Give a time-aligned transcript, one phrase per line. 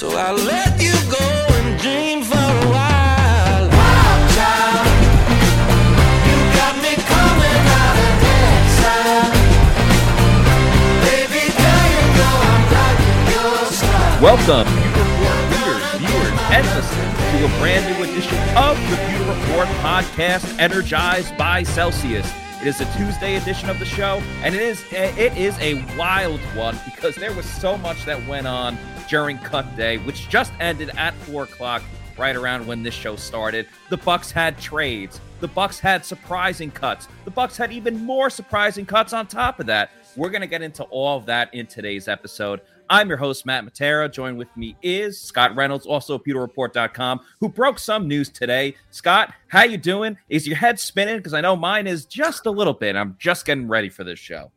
[0.00, 3.68] So I let you go and dream for a while.
[14.22, 19.68] Welcome, Report readers, viewers, and listeners, to a brand new edition of the Pewter Report
[19.84, 22.32] podcast, energized by Celsius.
[22.62, 26.40] It is a Tuesday edition of the show, and it is it is a wild
[26.56, 28.78] one because there was so much that went on
[29.10, 31.82] during cut day, which just ended at four o'clock,
[32.16, 33.66] right around when this show started.
[33.88, 35.20] The Bucks had trades.
[35.40, 37.08] The Bucks had surprising cuts.
[37.24, 39.90] The Bucks had even more surprising cuts on top of that.
[40.16, 42.60] We're gonna get into all of that in today's episode.
[42.88, 44.12] I'm your host, Matt Matera.
[44.12, 48.76] Joined with me is Scott Reynolds, also of PewterReport.com, who broke some news today.
[48.90, 50.18] Scott, how you doing?
[50.28, 51.16] Is your head spinning?
[51.16, 52.96] Because I know mine is just a little bit.
[52.96, 54.52] I'm just getting ready for this show.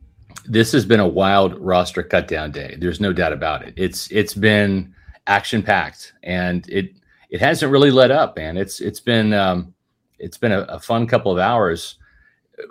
[0.46, 2.76] This has been a wild roster cutdown day.
[2.78, 3.74] There's no doubt about it.
[3.76, 4.94] It's it's been
[5.26, 6.92] action packed, and it
[7.30, 8.56] it hasn't really let up, man.
[8.56, 9.74] It's it's been um,
[10.18, 11.96] it's been a, a fun couple of hours.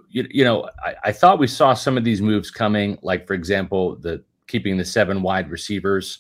[0.10, 3.34] You, you know, I, I thought we saw some of these moves coming, like for
[3.34, 6.20] example, the keeping the seven wide receivers.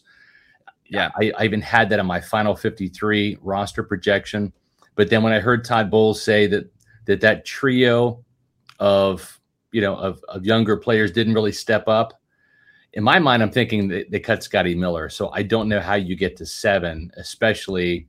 [0.85, 1.09] Yeah.
[1.19, 4.52] I, I even had that on my final 53 roster projection.
[4.95, 6.72] But then when I heard Todd Bowles say that
[7.05, 8.23] that that trio
[8.80, 9.39] of
[9.73, 12.13] you know of, of younger players didn't really step up,
[12.93, 15.09] in my mind, I'm thinking that they cut Scotty Miller.
[15.09, 18.07] So I don't know how you get to seven, especially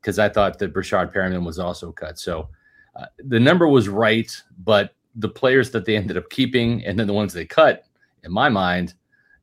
[0.00, 2.18] because I thought that Breshad Perriman was also cut.
[2.18, 2.48] So
[2.94, 4.30] uh, the number was right,
[4.64, 7.84] but the players that they ended up keeping and then the ones they cut,
[8.22, 8.94] in my mind,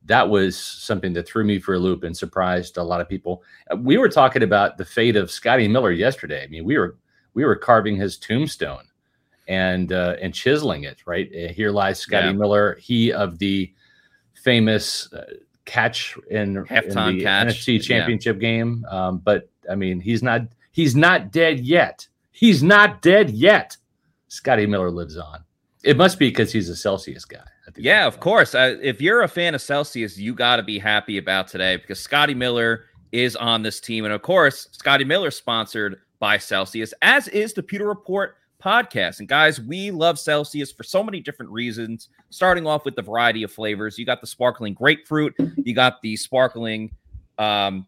[0.05, 3.43] that was something that threw me for a loop and surprised a lot of people.
[3.71, 6.43] Uh, We were talking about the fate of Scotty Miller yesterday.
[6.43, 6.97] I mean, we were
[7.33, 8.85] we were carving his tombstone
[9.47, 10.97] and uh, and chiseling it.
[11.05, 12.33] Right Uh, here lies Scotty Yeah.
[12.33, 13.71] Miller, he of the
[14.43, 15.25] famous uh,
[15.65, 17.79] catch in, in Halftime the catch, NFC yeah.
[17.81, 18.85] Championship game.
[18.89, 22.07] Um, but I mean, he's not he's not dead yet.
[22.31, 23.77] He's not dead yet.
[24.27, 25.43] Scotty Miller lives on.
[25.83, 27.39] It must be because he's a Celsius guy.
[27.77, 28.53] Yeah, of course.
[28.55, 31.99] Uh, if you're a fan of Celsius, you got to be happy about today because
[31.99, 34.05] Scotty Miller is on this team.
[34.05, 39.19] And of course, Scotty Miller sponsored by Celsius, as is the Pewter Report podcast.
[39.19, 43.43] And guys, we love Celsius for so many different reasons, starting off with the variety
[43.43, 43.99] of flavors.
[43.99, 46.91] You got the sparkling grapefruit, you got the sparkling
[47.37, 47.85] um,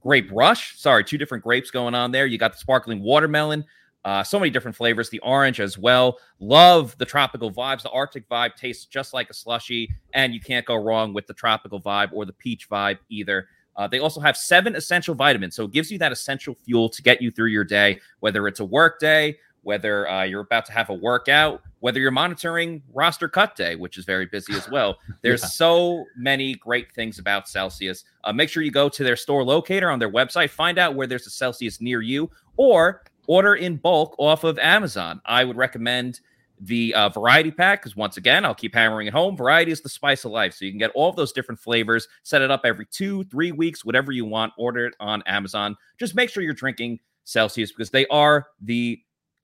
[0.00, 0.78] grape rush.
[0.78, 2.24] Sorry, two different grapes going on there.
[2.24, 3.64] You got the sparkling watermelon.
[4.04, 5.10] Uh, so many different flavors.
[5.10, 6.18] The orange as well.
[6.40, 7.82] Love the tropical vibes.
[7.82, 11.34] The Arctic vibe tastes just like a slushy, and you can't go wrong with the
[11.34, 13.46] tropical vibe or the peach vibe either.
[13.76, 17.00] Uh, they also have seven essential vitamins, so it gives you that essential fuel to
[17.02, 20.72] get you through your day, whether it's a work day, whether uh, you're about to
[20.72, 24.98] have a workout, whether you're monitoring roster cut day, which is very busy as well.
[25.22, 25.48] There's Yeah.
[25.48, 28.04] so many great things about Celsius.
[28.24, 31.06] Uh, make sure you go to their store locator on their website, find out where
[31.06, 35.20] there's a Celsius near you, or order in bulk off of Amazon.
[35.24, 36.20] I would recommend
[36.64, 39.36] the uh, variety pack because once again, I'll keep hammering it home.
[39.36, 42.06] Variety is the spice of life, so you can get all of those different flavors.
[42.22, 44.52] Set it up every two, three weeks, whatever you want.
[44.56, 45.76] Order it on Amazon.
[45.98, 49.00] Just make sure you're drinking Celsius because they are the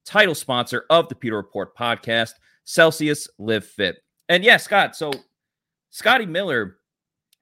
[0.08, 2.32] title sponsor of the Pewter Report podcast.
[2.64, 4.94] Celsius Live Fit, and yeah, Scott.
[4.94, 5.10] So
[5.91, 6.76] Scotty Miller,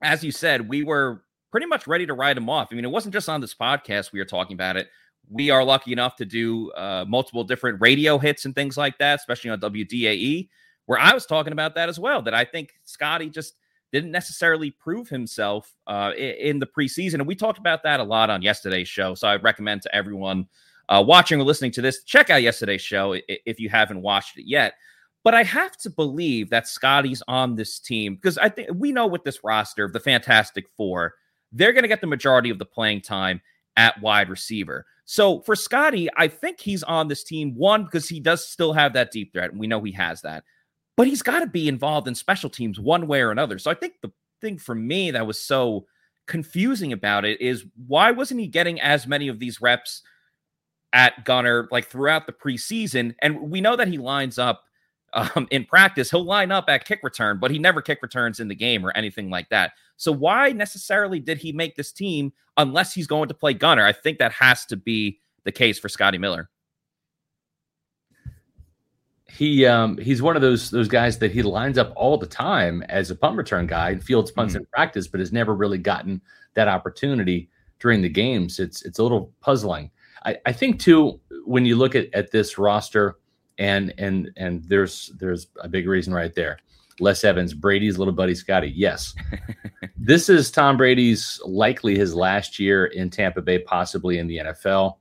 [0.02, 2.68] as you said, we were pretty much ready to write him off.
[2.70, 4.88] I mean, it wasn't just on this podcast we were talking about it.
[5.28, 9.18] We are lucky enough to do uh, multiple different radio hits and things like that,
[9.18, 10.48] especially on WDAE,
[10.86, 12.22] where I was talking about that as well.
[12.22, 13.54] That I think Scotty just
[13.92, 17.14] didn't necessarily prove himself uh, in the preseason.
[17.14, 19.14] And we talked about that a lot on yesterday's show.
[19.14, 20.46] So I recommend to everyone
[20.88, 24.46] uh, watching or listening to this, check out yesterday's show if you haven't watched it
[24.46, 24.74] yet.
[25.24, 29.08] But I have to believe that Scotty's on this team because I think we know
[29.08, 31.14] with this roster, of the Fantastic Four,
[31.50, 33.40] they're going to get the majority of the playing time
[33.76, 34.86] at wide receiver.
[35.04, 38.92] So for Scotty, I think he's on this team one because he does still have
[38.92, 40.44] that deep threat, and we know he has that.
[40.96, 43.58] But he's got to be involved in special teams one way or another.
[43.58, 45.86] So I think the thing for me that was so
[46.26, 50.02] confusing about it is why wasn't he getting as many of these reps
[50.96, 53.14] at Gunner like throughout the preseason?
[53.20, 54.64] And we know that he lines up
[55.12, 56.10] um, in practice.
[56.10, 58.90] He'll line up at kick return, but he never kick returns in the game or
[58.96, 59.72] anything like that.
[59.96, 63.84] So why necessarily did he make this team unless he's going to play Gunner?
[63.86, 66.50] I think that has to be the case for Scotty Miller.
[69.28, 72.82] he um he's one of those those guys that he lines up all the time
[72.88, 74.60] as a punt return guy and fields punts Hmm.
[74.60, 76.20] in practice, but has never really gotten
[76.54, 77.50] that opportunity
[77.80, 78.58] during the games.
[78.60, 79.90] It's it's a little puzzling.
[80.26, 83.16] I, I think too when you look at, at this roster
[83.58, 86.58] and and and there's there's a big reason right there.
[86.98, 88.72] Les Evans, Brady's little buddy Scotty.
[88.74, 89.14] Yes.
[89.96, 94.96] this is Tom Brady's likely his last year in Tampa Bay, possibly in the NFL.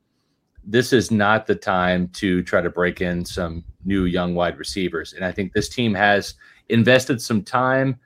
[0.64, 5.14] This is not the time to try to break in some new young wide receivers.
[5.14, 6.34] And I think this team has
[6.68, 7.98] invested some time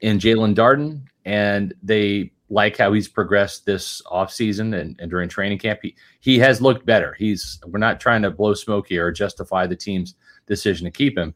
[0.00, 5.58] in Jaelon Darden, and they like how he's progressed this offseason and, and during training
[5.58, 5.80] camp.
[5.82, 7.14] He, he has looked better.
[7.18, 10.14] He's we're not trying to blow smoke here or justify the team's
[10.46, 11.34] decision to keep him.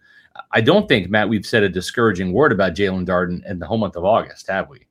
[0.52, 3.78] I don't think, Matt, we've said a discouraging word about Jaelon Darden in the whole
[3.78, 4.86] month of August, have we?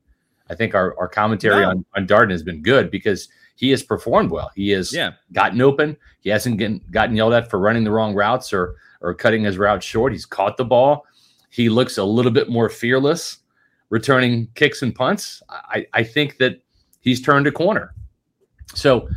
[0.50, 1.70] I think our, our commentary No.
[1.70, 4.50] on, on Darden has been good because he has performed well.
[4.54, 5.12] He has Yeah.
[5.32, 5.96] gotten open.
[6.20, 9.56] He hasn't gotten, gotten yelled at for running the wrong routes or or cutting his
[9.56, 10.12] route short.
[10.12, 11.06] He's caught the ball.
[11.48, 13.38] He looks a little bit more fearless
[13.90, 15.42] returning kicks and punts.
[15.50, 16.62] I, I think that
[17.00, 17.94] he's turned a corner.
[18.74, 19.08] So,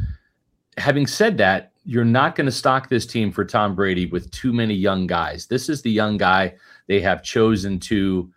[0.77, 4.51] having said that, you're not going to stock this team for Tom Brady with too
[4.51, 5.45] many young guys.
[5.45, 6.55] This is the young guy
[6.87, 8.31] they have chosen to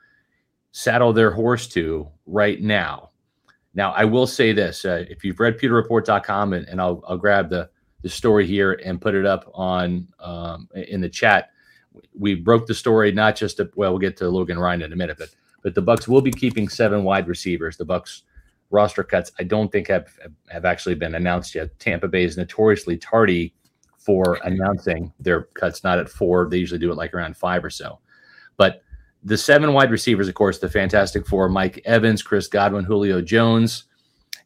[0.73, 3.11] saddle their horse to right now.
[3.75, 7.51] Now, I will say this: uh, if you've read PewterReport.com, and, and I'll, I'll grab
[7.51, 7.71] the
[8.03, 11.51] the story here and put it up on um, in the chat.
[12.17, 15.17] We broke the story not just well, we'll get to Logan Ryan in a minute,
[15.19, 15.31] but
[15.67, 17.77] but the Bucks will be keeping seven wide receivers.
[17.77, 18.23] The Bucks
[18.71, 20.07] roster cuts I don't think have
[20.49, 21.77] have actually been announced yet.
[21.81, 23.53] Tampa Bay is notoriously tardy
[23.99, 26.49] for announcing their cuts, not at four.
[26.49, 27.99] They usually do it like around five or so.
[28.57, 28.85] But
[29.25, 33.87] the seven wide receivers, of course, the Fantastic Four: Mike Evans, Chris Godwin, Julio Jones,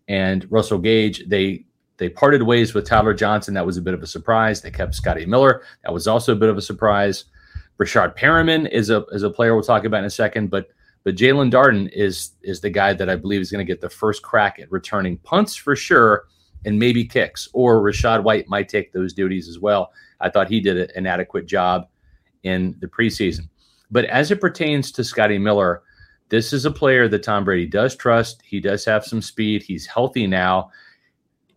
[0.08, 1.28] and Russell Gage.
[1.28, 1.66] They
[1.98, 3.52] they parted ways with Tyler Johnson.
[3.52, 4.62] That was a bit of a surprise.
[4.62, 5.64] They kept Scotty Miller.
[5.84, 7.26] That was also a bit of a surprise.
[7.78, 10.68] Rashard Perriman is a is a player we'll talk about in a second, but
[11.04, 13.90] but Jaelon Darden is is the guy that I believe is going to get the
[13.90, 16.26] first crack at returning punts for sure,
[16.64, 17.48] and maybe kicks.
[17.52, 19.92] Or Rachaad White might take those duties as well.
[20.20, 21.88] I thought he did an adequate job
[22.42, 23.48] in the preseason.
[23.90, 25.82] But as it pertains to Scotty Miller,
[26.28, 28.42] this is a player that Tom Brady does trust.
[28.44, 29.62] He does have some speed.
[29.62, 30.70] He's healthy now.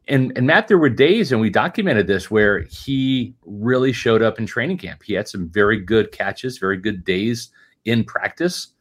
[0.07, 4.39] And, and Matt, there were days, and we documented this, where he really showed up
[4.39, 5.03] in training camp.
[5.03, 7.51] He had some very good catches, very good days
[7.85, 8.72] in practice.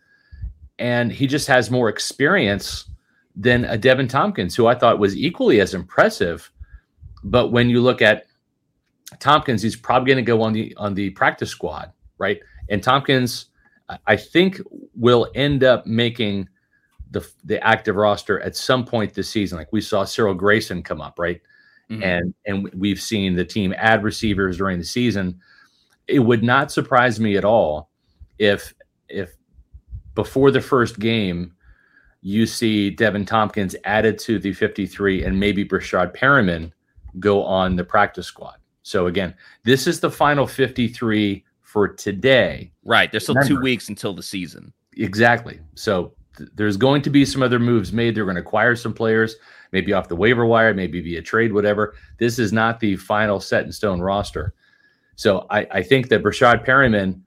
[0.83, 2.87] And he just has more experience
[3.37, 6.51] than a Deven Thompkins, who I thought was equally as impressive.
[7.23, 8.27] But when you look at
[9.21, 12.41] Thompkins, he's probably going to go on the on the practice squad, right?
[12.69, 13.47] And Thompkins,
[14.09, 14.61] I- think,
[14.97, 16.49] will end up making
[17.13, 19.59] the the active roster at some point this season.
[19.59, 21.41] Like we saw Cyril Grayson come up, right?
[21.91, 22.03] Mhm.
[22.03, 25.39] And and we've seen the team add receivers during the season.
[26.09, 27.89] It would not surprise me at all
[28.39, 28.75] if
[29.09, 29.37] if
[30.15, 31.55] before the first game
[32.23, 36.71] you see Deven Thompkins added to the 53 and maybe Breshad Perriman
[37.19, 38.57] go on the practice squad.
[38.83, 42.71] So again, this is the final 53 for today.
[42.85, 43.11] Right.
[43.11, 44.73] There's still two weeks until the season.
[44.97, 45.61] Exactly.
[45.75, 48.15] So th- there's going to be some other moves made.
[48.15, 49.37] They're going to acquire some players,
[49.73, 51.95] maybe off the waiver wire, maybe via trade, whatever.
[52.19, 54.55] This is not the final set in stone roster.
[55.17, 57.21] So I, I think that Breshad Perriman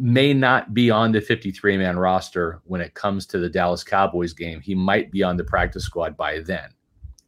[0.00, 4.32] may not be on the 53 man roster when it comes to the Dallas Cowboys
[4.32, 4.60] game.
[4.60, 6.70] He might be on the practice squad by then.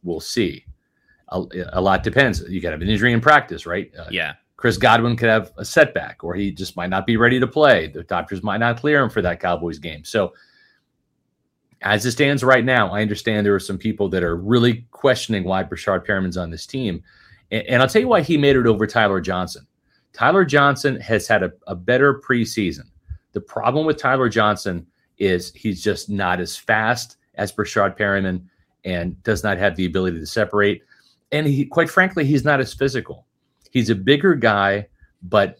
[0.01, 0.65] We'll see.
[1.29, 1.43] A,
[1.73, 2.41] a lot depends.
[2.49, 3.91] You could have an injury in practice, right?
[3.97, 4.33] Uh, Yeah.
[4.57, 7.87] Chris Godwin could have a setback, or he just might not be ready to play.
[7.87, 10.05] The doctors might not clear him for that Cowboys game.
[10.05, 10.33] So,
[11.81, 15.43] as it stands right now, I understand there are some people that are really questioning
[15.43, 17.03] why Breshad Perriman's on this team,
[17.51, 19.67] and, and I'll tell you why he made it over Tyler Johnson.
[20.13, 22.85] Tyler Johnson has had a, a better preseason.
[23.33, 24.85] The problem with Tyler Johnson
[25.17, 28.43] is he's just not as fast as Breshad Perriman
[28.85, 30.83] and does not have the ability to separate.
[31.31, 33.25] And he, quite frankly, he's not as physical.
[33.71, 34.87] He's a bigger guy,
[35.23, 35.57] but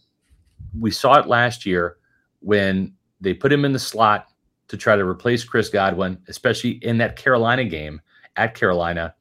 [0.80, 1.98] we saw it last year
[2.42, 4.28] when they put him in the slot
[4.68, 8.02] to try to replace Chris Godwin, especially in that Carolina game
[8.36, 9.16] at Carolina.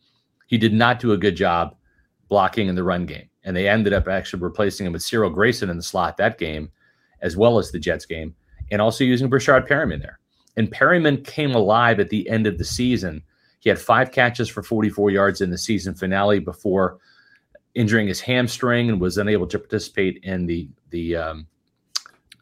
[0.47, 1.77] He did not do a good job
[2.29, 3.29] blocking in the run game.
[3.45, 6.71] And they ended up actually replacing him with Cyril Grayson in the slot that game,
[7.21, 8.35] as well as the Jets game,
[8.71, 10.19] and also using Breshad Perriman there.
[10.57, 13.23] And Perriman came alive at the end of the season.
[13.61, 16.99] He had five catches for 44 yards in the season finale before
[17.75, 21.47] injuring his hamstring and was unable to participate in the the um,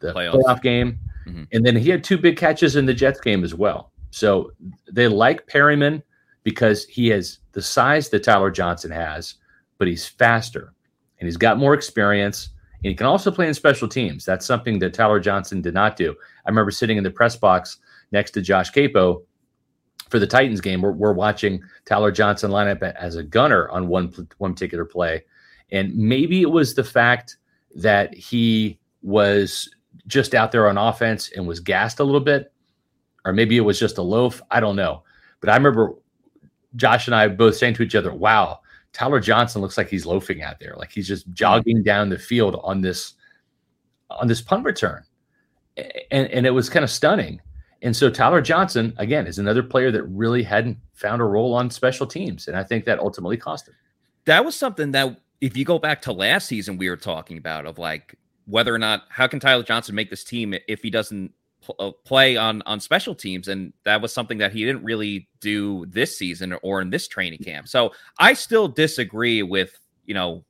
[0.01, 0.33] the Playoffs.
[0.33, 0.99] playoff game.
[1.27, 1.47] Mhm.
[1.53, 3.91] And then he had two big catches in the Jets game as well.
[4.09, 4.51] So
[4.91, 6.01] they like Perriman
[6.43, 9.35] because he has the size that Tyler Johnson has,
[9.77, 10.73] but he's faster
[11.21, 12.49] and he's got more experience.
[12.83, 14.25] And he can also play in special teams.
[14.25, 16.15] That's something that Tyler Johnson did not do.
[16.45, 17.77] I remember sitting in the press box
[18.11, 19.21] next to Josh Queipo
[20.09, 20.81] for the Titans game.
[20.81, 25.23] We're, we're watching Tyler Johnson line up as a gunner on one one particular play,
[25.71, 27.37] and maybe it was the fact
[27.75, 29.69] that he was
[30.07, 32.51] just out there on offense and was gassed a little bit,
[33.25, 34.41] or maybe it was just a loaf.
[34.49, 35.03] I don't know.
[35.39, 35.93] But I remember
[36.75, 38.60] Josh and I both saying to each other, "Wow,
[38.93, 40.75] Tyler Johnson looks like he's loafing out there.
[40.77, 43.13] Like he's just jogging down the field on this
[44.09, 45.03] on this punt return."
[46.11, 47.41] And and it was kind of stunning.
[47.81, 51.69] And so Tyler Johnson again is another player that really hadn't found a role on
[51.69, 53.75] special teams, and I think that ultimately cost him.
[54.25, 57.65] That was something that if you go back to last season, we were talking about
[57.65, 61.33] of like whether or not how can Tyler Johnson make this team if he doesn't
[61.61, 65.27] pl- uh, play on on special teams, and that was something that he didn't really
[65.39, 67.67] do this season or in this training camp.
[67.67, 70.43] So I still disagree with you know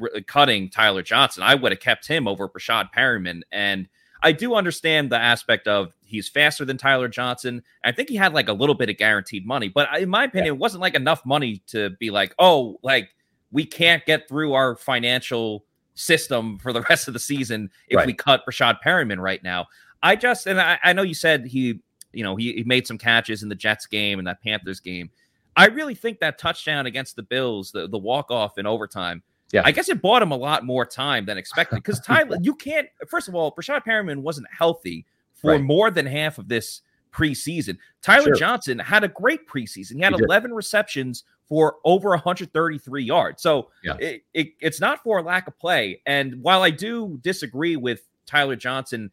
[0.00, 1.42] r- cutting Tyler Johnson.
[1.42, 3.88] I would have kept him over Breshad Perriman, and
[4.22, 7.62] I do understand the aspect of he's faster than Tyler Johnson.
[7.84, 10.54] I think he had like a little bit of guaranteed money, but in my opinion,
[10.54, 13.08] it wasn't like enough money to be like, oh, like
[13.50, 15.64] we can't get through our financial
[15.94, 18.06] system for the rest of the season if Right.
[18.06, 19.66] we cut Rashad Perriman right now.
[20.02, 21.80] I just and I, I know you said he,
[22.12, 25.10] you know, he, he made some catches in the Jets game and that Panthers game.
[25.56, 29.62] I really think that touchdown against the Bills, the, the walk off in overtime, Yeah.
[29.64, 31.76] I guess it bought him a lot more time than expected.
[31.82, 32.88] Because Tyler, you can't.
[33.08, 35.04] First of all, Rashad Perriman wasn't healthy
[35.34, 35.62] for Right.
[35.62, 37.76] more than half of this preseason.
[38.02, 38.34] Tyler Sure.
[38.36, 39.96] Johnson had a great preseason.
[39.96, 43.42] He had He 11 receptions for over 133 yards.
[43.42, 43.96] So Yeah.
[43.98, 46.00] it, it, it's not for a lack of play.
[46.06, 49.10] And while I do disagree with Tyler Johnson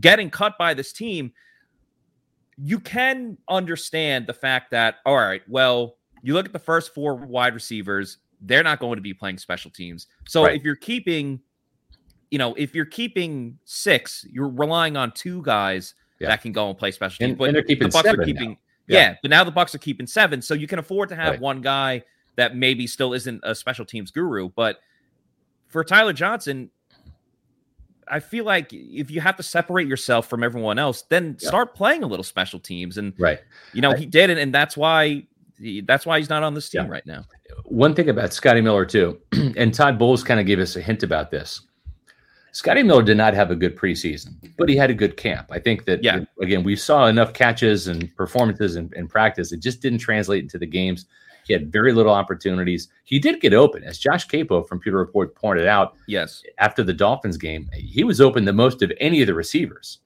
[0.00, 1.32] getting cut by this team,
[2.56, 7.14] you can understand the fact that, all right, well, you look at the first four
[7.16, 10.06] wide receivers, they're not going to be playing special teams.
[10.26, 10.56] So Right.
[10.56, 11.40] if you're keeping,
[12.30, 16.28] you know, if you're keeping six, you're relying on two guys Yeah.
[16.28, 17.30] that can go and play special teams.
[17.30, 18.24] And, but and they're keeping the Bucks are now.
[18.24, 18.50] keeping,
[18.86, 18.98] Yeah.
[18.98, 19.16] yeah.
[19.22, 21.40] but now the Bucks are keeping seven, so you can afford to have Right.
[21.40, 22.04] one guy
[22.36, 24.48] that maybe still isn't a special teams guru.
[24.48, 24.80] But
[25.68, 26.70] for Tyler Johnson,
[28.08, 31.48] I feel like if you have to separate yourself from everyone else, then Yeah.
[31.48, 32.98] start playing a little special teams.
[32.98, 33.40] And Right.
[33.72, 35.26] you know I- he did it, and that's why
[35.84, 36.90] that's why he's not on this team Yeah.
[36.90, 37.24] right now.
[37.64, 39.20] One thing about Scotty Miller too,
[39.56, 41.60] and Todd Bowles kind of gave us a hint about this.
[42.52, 45.48] Scotty Miller did not have a good preseason, but he had a good camp.
[45.50, 46.20] I think that Yeah.
[46.40, 49.52] again, we saw enough catches and performances in, in practice.
[49.52, 51.06] It just didn't translate into the games.
[51.46, 52.88] He had very little opportunities.
[53.04, 56.92] He did get open, as Josh Queipo from Pewter Report pointed out Yes, after the
[56.92, 57.68] Dolphins game.
[57.74, 59.98] He was open the most of any of the receivers.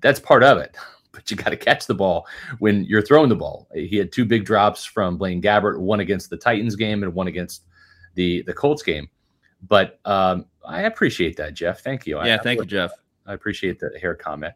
[0.00, 0.76] That's part of it.
[1.12, 2.26] But you got to catch the ball
[2.58, 3.68] when you're throwing the ball.
[3.72, 7.28] He had two big drops from Blaine Gabbert, one against the Titans game and one
[7.28, 7.62] against
[8.16, 9.08] the the Colts game.
[9.62, 11.82] But um, I appreciate that, Jeff.
[11.82, 12.16] Thank you.
[12.24, 12.34] Yeah.
[12.34, 12.90] I, Thank you, Jeff.
[13.26, 14.54] I appreciate the hair comment.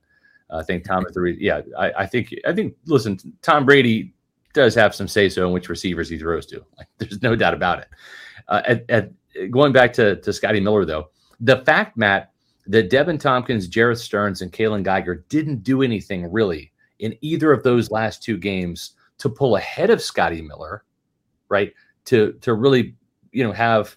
[0.50, 1.60] Uh, I think Tom is the re- yeah.
[1.78, 4.14] I, I think I think listen, Tom Brady
[4.54, 6.64] does have some say so in which receivers he throws to.
[6.76, 7.88] Like, there's no doubt about it.
[8.48, 12.32] Uh, at, at going back to to Scotty Miller though, the fact Matt
[12.66, 17.62] that Deven Thompkins, Jerreth Sterns, and Kaylon Geiger didn't do anything really in either of
[17.62, 20.84] those last two games to pull ahead of Scotty Miller,
[21.48, 21.72] right?
[22.06, 22.94] To to really
[23.32, 23.96] you know have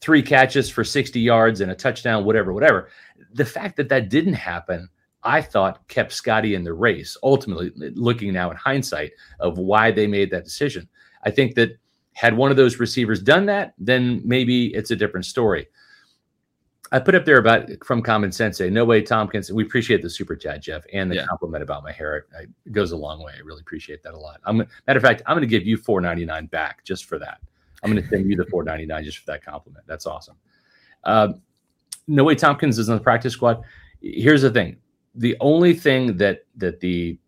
[0.00, 2.88] three catches for 60 yards and a touchdown, whatever, whatever.
[3.32, 4.88] The fact that that didn't happen,
[5.28, 7.16] I thought kept Scotty in the race.
[7.22, 10.88] Ultimately, looking now in hindsight of why they made that decision,
[11.22, 11.76] I think that
[12.14, 15.68] had one of those receivers done that, then maybe it's a different story.
[16.90, 19.52] I put up there about from Common Sense, no way Thompkins.
[19.52, 21.26] We appreciate the super chat, Jeff, and the Yeah.
[21.26, 22.16] compliment about my hair.
[22.16, 23.34] It, it goes a long way.
[23.36, 24.40] I really appreciate that a lot.
[24.46, 27.38] I'm matter of fact, I'm going to give you 4.99 back just for that.
[27.82, 29.84] I'm going to send you the 4.99 just for that compliment.
[29.86, 30.36] That's awesome.
[31.04, 31.34] Uh,
[32.06, 33.62] no way Thompkins is on the practice squad.
[34.00, 34.78] Here's the thing:
[35.14, 37.18] the only thing that that the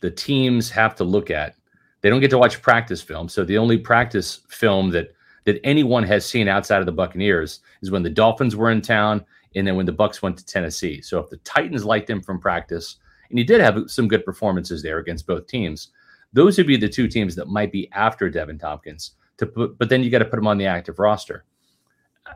[0.00, 1.54] the teams have to look at,
[2.00, 3.28] they don't get to watch practice film.
[3.28, 5.12] So the only practice film that
[5.44, 9.24] that anyone has seen outside of the Buccaneers is when the Dolphins were in town,
[9.54, 11.00] and then when the Bucks went to Tennessee.
[11.00, 12.96] So if the Titans liked him from practice,
[13.30, 15.88] and he did have some good performances there against both teams,
[16.32, 19.12] those would be the two teams that might be after Deven Thompkins.
[19.38, 21.46] To put, but then you got to put him on the active roster.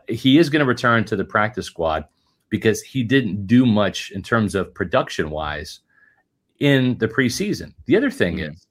[0.09, 2.07] He is going to return to the practice squad
[2.57, 5.81] because he didn't do much in terms of production wise
[6.61, 7.75] in the preseason.
[7.87, 8.53] The other thing Mhm.
[8.53, 8.67] is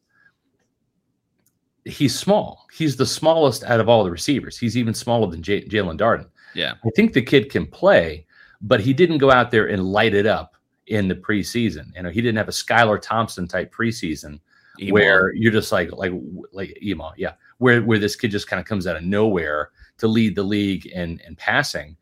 [1.86, 2.66] he's small.
[2.74, 4.58] He's the smallest out of all the receivers.
[4.58, 6.28] He's even smaller than J- Jaelon Darden.
[6.56, 8.26] Yeah, I think the kid can play,
[8.62, 10.56] but he didn't go out there and light it up
[10.88, 11.94] in the preseason.
[11.96, 14.40] You know, he didn't have a Skylar Thompson type preseason
[14.80, 14.94] Emo.
[14.94, 16.14] where you're just like like
[16.54, 20.08] like emo, yeah, where where this kid just kind of comes out of nowhere to
[20.08, 21.98] lead the league in in passing.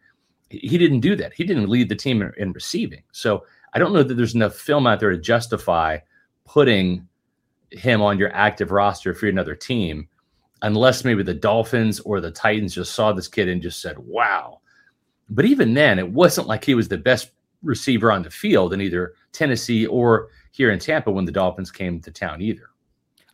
[0.51, 1.33] He didn't do that.
[1.33, 3.03] He didn't lead the team in, in receiving.
[3.11, 5.99] So I don't know that there's enough film out there to justify
[6.45, 7.07] putting
[7.71, 10.07] him on your active roster for another team,
[10.61, 14.59] unless maybe the Dolphins or the Titans just saw this kid and just said, "Wow."
[15.29, 17.31] But even then, it wasn't like he was the best
[17.63, 22.01] receiver on the field in either Tennessee or here in Tampa when the Dolphins came
[22.01, 22.70] to town either.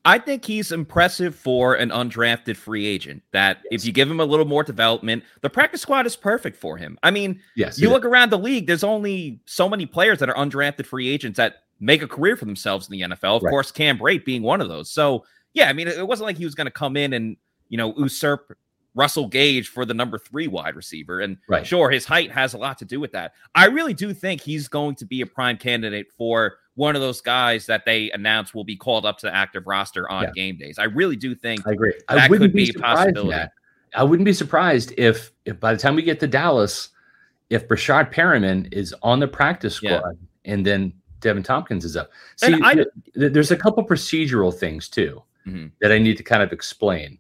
[0.08, 3.22] I think he's impressive for an undrafted free agent.
[3.34, 6.78] That if you give him a little more development, the practice squad is perfect for
[6.78, 6.98] him.
[7.04, 10.36] I mean, Yes, you look around the league, there's only so many players that are
[10.36, 13.36] undrafted free agents that make a career for themselves in the NFL.
[13.38, 13.52] Of Right.
[13.52, 14.90] course, Cam Brate being one of those.
[14.90, 17.36] So, yeah, I mean, it it wasn't like he was going to come in and,
[17.70, 18.58] you know, usurp
[18.96, 21.20] Russell Gage for the number three wide receiver.
[21.20, 21.68] And Right.
[21.68, 23.34] sure, his height has a lot to do with that.
[23.54, 27.22] I really do think he's going to be a prime candidate for one of those
[27.22, 30.32] guys that they announce will be called up to the active roster on Yeah.
[30.36, 30.78] game days.
[30.78, 31.94] I really do think I agree.
[32.08, 33.16] I That wouldn't could be, be a surprised.
[33.16, 33.50] possibility.
[33.96, 36.90] I wouldn't be surprised if, if by the time we get to Dallas,
[37.50, 40.12] if Breshad Perriman is on the practice squad Yeah.
[40.54, 42.12] and then Deven Thompkins is up.
[42.36, 45.72] See, I- th- th- there's a couple procedural things too Mhm.
[45.82, 47.18] that I need to kind of explain.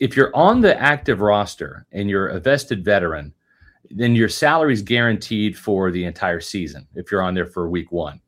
[0.00, 3.32] If you're on the active roster and you're a vested veteran,
[3.90, 7.92] then your salary is guaranteed for the entire season if you're on there for week
[7.92, 8.20] one.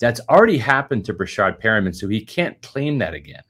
[0.00, 3.42] That's already happened to Breshad Perriman, so he can't claim that again.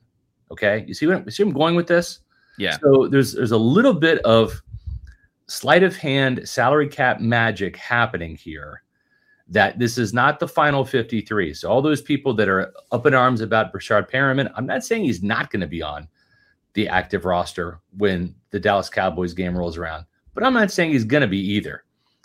[0.50, 2.20] Okay, you see what you see I'm going with this?
[2.56, 2.78] Yeah.
[2.78, 4.62] So there's there's a little bit of
[5.46, 8.82] sleight of hand salary cap magic happening here.
[9.50, 11.54] That this is not the final 53.
[11.54, 15.04] So all those people that are up in arms about Breshad Perriman, I'm not saying
[15.04, 16.06] he's not going to be on
[16.75, 20.04] the active roster when the Dallas Cowboys game rolls around,
[20.38, 21.83] but I'm not saying he's going to be either.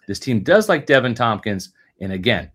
[0.08, 2.51] This team does like Deven Thompkins, and again,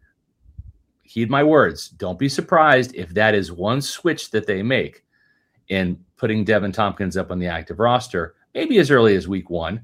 [1.03, 1.88] heed my words.
[1.88, 5.05] Don't be surprised if that is one switch that they make
[5.69, 9.83] in putting Deven Thompkins up on the active roster, maybe as early as week one,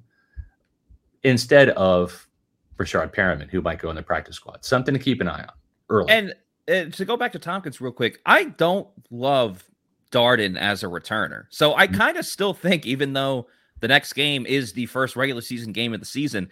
[1.25, 2.29] instead of
[2.77, 4.65] Rashard Perriman, who might go in the practice squad.
[4.65, 5.53] Something to keep an eye on
[5.91, 6.11] early.
[6.13, 6.35] And
[6.69, 9.65] uh, to go back to Thompkins real quick, I don't love
[10.13, 11.47] Darden as a returner.
[11.51, 11.95] So I Mhm.
[11.97, 13.49] kind of still think, even though
[13.85, 16.49] the next game is the first regular season game of the season,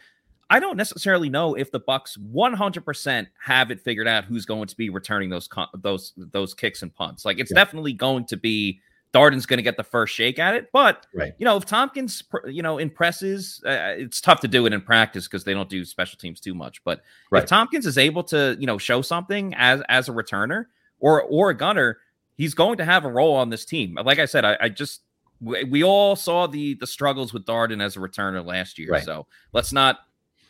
[0.51, 4.77] I don't necessarily know if the Bucks 100% have it figured out who's going to
[4.77, 5.49] be returning those
[5.79, 7.25] those those kicks and punts.
[7.25, 7.55] Like it's Yeah.
[7.65, 8.81] definitely going to be
[9.15, 11.33] Darden's going to get the first shake at it, but right.
[11.39, 15.27] you know, if Thompkins, you know, impresses, uh, it's tough to do it in practice
[15.27, 16.85] because they don't do special teams too much.
[16.85, 17.43] But Right.
[17.43, 20.67] if Thompkins is able to, you know, show something as as a returner
[20.99, 21.99] or or a gunner,
[22.37, 23.99] he's going to have a role on this team.
[24.05, 25.01] Like I said, I, I just
[25.43, 28.91] we, we all saw the the struggles with Darden as a returner last year.
[28.91, 29.05] Right.
[29.05, 30.01] So let's not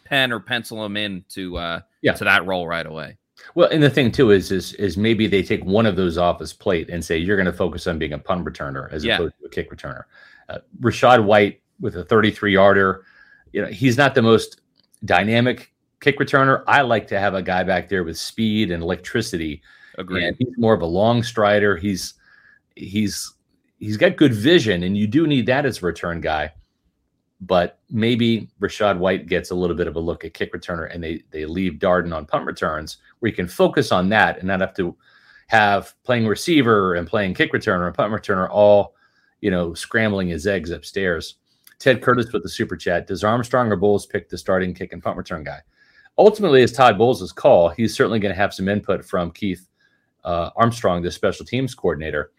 [0.04, 2.12] pen or pencil him in to uh Yeah.
[2.14, 3.16] to that role right away.
[3.54, 6.38] Well, and the thing too is is is maybe they take one of those off
[6.40, 9.14] his plate and say you're going to focus on being a punt returner as Yeah.
[9.16, 10.04] opposed to a kick returner.
[10.48, 13.04] Uh, Rachaad White with a 33 yarder,
[13.52, 14.60] you know, he's not the most
[15.04, 16.62] dynamic kick returner.
[16.68, 19.62] I like to have a guy back there with speed and electricity
[19.98, 20.24] Agreed.
[20.24, 21.76] And he's more of a long strider.
[21.76, 22.14] He's
[22.76, 23.34] he's
[23.82, 26.52] he's got good vision, and you do need that as a return guy.
[27.40, 31.02] But maybe Rachaad White gets a little bit of a look at kick returner, and
[31.02, 34.60] they they leave Darden on punt returns, where you can focus on that and not
[34.60, 34.96] have to
[35.48, 38.94] have playing receiver and playing kick returner and punt returner all
[39.40, 41.34] you know scrambling his eggs upstairs.
[41.80, 45.02] Ted Curtis with the super chat: Does Armstrong or Bowles pick the starting kick and
[45.02, 45.58] punt return guy?
[46.16, 47.70] Ultimately, it's Todd Bowles' call.
[47.70, 49.66] He's certainly going to have some input from Keith
[50.22, 52.30] uh, Armstrong, the special teams coordinator.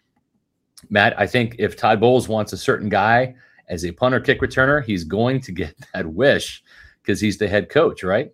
[0.90, 3.34] Matt, I think if Todd Bowles wants a certain guy
[3.68, 6.62] as a punter kick returner, he's going to get that wish
[7.02, 8.32] because he's the head coach, right?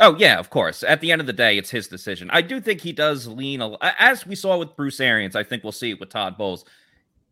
[0.00, 0.82] Oh yeah, of course.
[0.84, 2.30] At the end of the day, it's his decision.
[2.30, 5.34] I do think he does lean, a, as we saw with Bruce Arians.
[5.34, 6.64] I think we'll see it with Todd Bowles.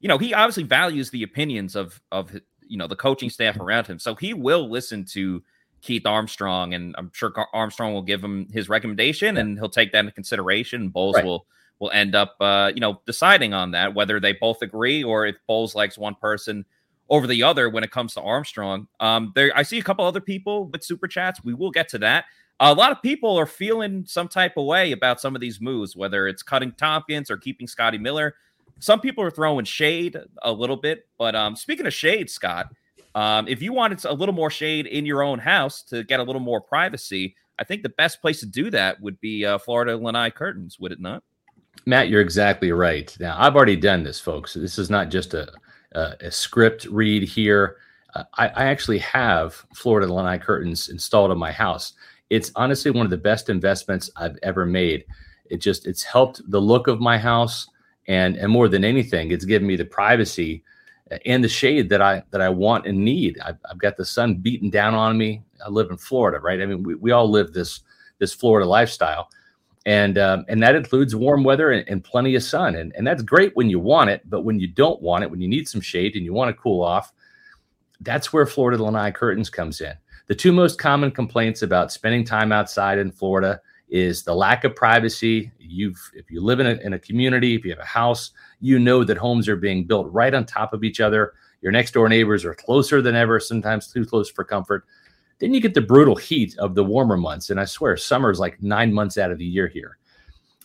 [0.00, 3.86] You know, he obviously values the opinions of of you know the coaching staff around
[3.86, 5.42] him, so he will listen to
[5.80, 10.00] Keith Armstrong, and I'm sure Armstrong will give him his recommendation, and he'll take that
[10.00, 10.88] into consideration.
[10.88, 11.24] Bowles Right.
[11.24, 11.46] will
[11.78, 15.36] will end up, uh, you know, deciding on that whether they both agree or if
[15.46, 16.64] Bowles likes one person
[17.08, 18.88] over the other when it comes to Armstrong.
[19.00, 21.44] Um, there, I see a couple other people with super chats.
[21.44, 22.24] We will get to that.
[22.58, 25.94] A lot of people are feeling some type of way about some of these moves,
[25.94, 28.34] whether it's cutting Thompkins or keeping Scotty Miller.
[28.78, 32.72] Some people are throwing shade a little bit, but um, speaking of shade, Scott,
[33.14, 36.22] um, if you wanted a little more shade in your own house to get a
[36.22, 39.96] little more privacy, I think the best place to do that would be uh, Florida
[39.96, 41.22] Lanai curtains, would it not?
[41.84, 43.14] Matt, you're exactly right.
[43.20, 44.54] Now, I've already done this, folks.
[44.54, 45.52] This is not just a,
[45.92, 47.76] a, a script read here.
[48.14, 51.92] Uh, I, I actually have Florida Lanai curtains installed in my house.
[52.30, 55.04] It's honestly one of the best investments I've ever made.
[55.48, 57.68] It just it's helped the look of my house,
[58.08, 60.64] and and more than anything, it's given me the privacy
[61.24, 63.38] and the shade that I that I want and need.
[63.44, 65.42] I've, I've got the sun beating down on me.
[65.64, 66.60] I live in Florida, right?
[66.60, 67.80] I mean, we, we all live this
[68.18, 69.28] this Florida lifestyle
[69.86, 73.22] and um, and that includes warm weather and, and plenty of sun and, and that's
[73.22, 75.80] great when you want it but when you don't want it when you need some
[75.80, 77.12] shade and you want to cool off
[78.00, 79.94] that's where florida lanai curtains comes in
[80.26, 84.74] The two most common complaints about spending time outside in Florida is the lack of
[84.74, 85.52] privacy.
[85.58, 88.80] You've if you live in a, in a community, if you have a house, you
[88.80, 91.34] know that homes are being built right on top of each other.
[91.62, 94.84] Your next door neighbors are closer than ever, sometimes too close for comfort.
[95.38, 97.50] Then you get the brutal heat of the warmer months.
[97.50, 99.98] And I swear, summer is like nine months out of the year here.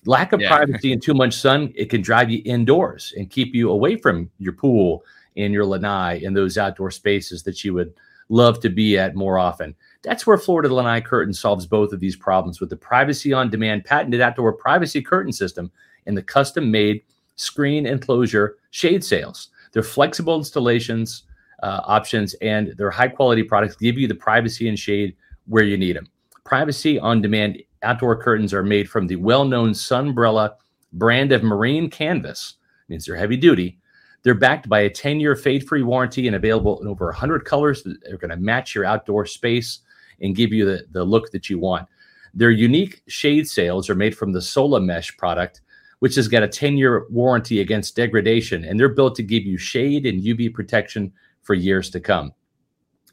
[0.05, 0.55] Lack of Yeah.
[0.55, 4.29] privacy and too much sun, it can drive you indoors and keep you away from
[4.39, 5.03] your pool
[5.37, 7.93] and your lanai and those outdoor spaces that you would
[8.29, 9.75] love to be at more often.
[10.03, 13.83] That's where Florida Lanai Curtain solves both of these problems with the privacy on demand
[13.83, 15.69] patented outdoor privacy curtain system
[16.07, 17.03] and the custom made
[17.35, 19.49] screen enclosure shade sails.
[19.73, 21.23] They're flexible installations
[21.61, 25.15] uh, options and their high quality products give you the privacy and shade
[25.47, 26.07] where you need them.
[26.43, 30.55] Privacy on demand outdoor curtains are made from the well known Sunbrella
[30.93, 32.55] brand of marine canvas,
[32.87, 33.79] means they're heavy duty.
[34.23, 37.83] They're backed by a 10 year fade free warranty and available in over 100 colors
[37.83, 39.79] that are going to match your outdoor space
[40.21, 41.87] and give you the, the look that you want.
[42.33, 45.61] Their unique shade sails are made from the Sola Mesh product,
[45.99, 49.57] which has got a 10 year warranty against degradation, and they're built to give you
[49.57, 51.11] shade and UV protection
[51.41, 52.33] for years to come.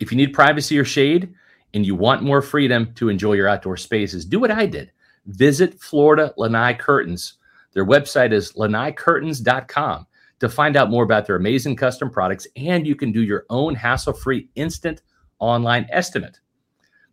[0.01, 1.33] If you need privacy or shade
[1.75, 4.93] and you want more freedom to enjoy your outdoor spaces, do what I did.
[5.27, 7.35] Visit Florida Lanai Curtains.
[7.73, 10.07] Their website is lanaiCurtains.com
[10.41, 13.75] to find out more about their amazing custom products, and you can do your own
[13.75, 15.03] hassle free instant
[15.41, 16.38] online estimate.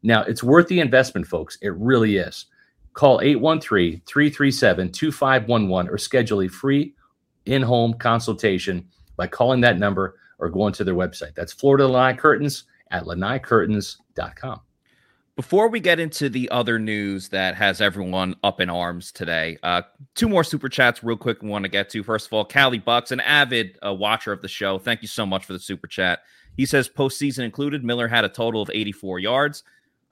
[0.03, 1.57] Now, it's worth the investment, folks.
[1.61, 2.45] It really is.
[2.93, 6.93] Call 813 337 2511 or schedule a free
[7.45, 11.35] in home consultation by calling that number or going to their website.
[11.35, 14.61] That's Florida Lanai Curtains at lanaiCurtains.com.
[15.35, 19.81] Before we get into the other news that has everyone up in arms today, uh,
[20.13, 21.41] two more super chats, real quick.
[21.41, 22.03] We want to get to.
[22.03, 24.79] First of all, Callie Bucks, an avid uh, watcher of the show.
[24.79, 26.19] Thank you so much for the super chat.
[26.55, 29.63] He says postseason included, Miller had a total of 84 yards.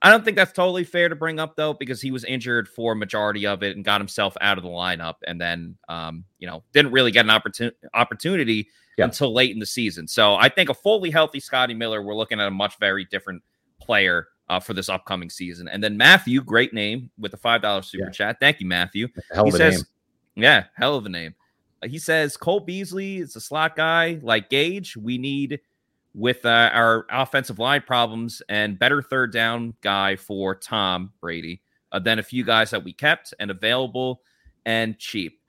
[0.04, 2.94] I don't think that's totally fair to bring up though, because he was injured for
[2.94, 6.64] majority of it and got himself out of the lineup, and then um, you know
[6.74, 9.06] didn't really get an opportunity opportunity Yeah.
[9.06, 10.08] until late in the season.
[10.08, 13.42] So I think a fully healthy Scotty Miller, we're looking at a much very different
[13.82, 15.68] player uh, for this upcoming season.
[15.70, 18.12] And then Matthew, great name with a five dollar super Yeah.
[18.12, 18.38] chat.
[18.42, 19.08] Thank you, Matthew.
[19.34, 19.74] Hell he of a says,
[20.36, 20.44] name.
[20.44, 21.34] yeah, hell of a name.
[21.82, 24.98] Uh, he says Cole Beasley is a slot guy like Gage.
[24.98, 25.62] We need
[26.14, 32.00] with uh, our offensive line problems and better third down guy for Tom Brady uh,
[32.00, 34.22] than a few guys that we kept and available
[34.66, 35.40] and cheap.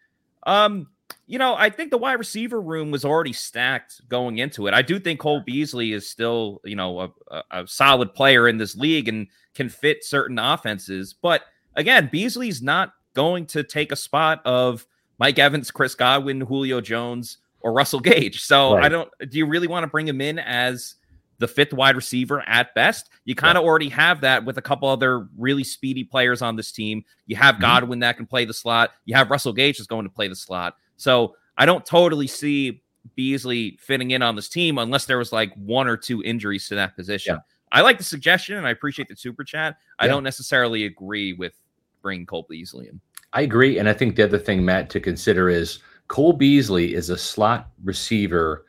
[0.47, 0.89] Um,
[1.27, 4.75] you know, I think the wide receiver room was already stacked going into it.
[4.75, 8.59] I do think Cole Beasley is still, you know, a, a, a solid player in
[8.59, 11.15] this league and can fit certain offenses.
[11.15, 11.43] But
[11.77, 14.87] again, Beasley's not going to take a spot of
[15.19, 18.43] Mike Evans, Chris Godwin, Julio Jones, or Russell Gage.
[18.43, 19.11] So I don't.
[19.29, 20.95] Do you really want to bring him in as
[21.39, 23.09] the fifth wide receiver at best?
[23.25, 26.71] You kind of already have that with a couple other really speedy players on this
[26.71, 27.05] team.
[27.27, 27.63] You have Mhm.
[27.63, 28.91] Godwin that can play the slot.
[29.07, 30.77] You have Russell Gage that's going to play the slot.
[30.97, 32.83] So I don't totally see
[33.17, 36.75] Beasley fitting in on this team unless there was like one or two injuries to
[36.77, 37.35] that position.
[37.37, 37.41] Yeah.
[37.73, 39.77] I like the suggestion and I appreciate the super chat.
[39.99, 40.13] I Yeah.
[40.13, 41.55] don't necessarily agree with
[42.03, 43.01] bringing Cole Beasley in.
[43.33, 43.79] I agree.
[43.79, 47.71] And I think the other thing, Matt, to consider is Cole Beasley is a slot
[47.83, 48.65] receiver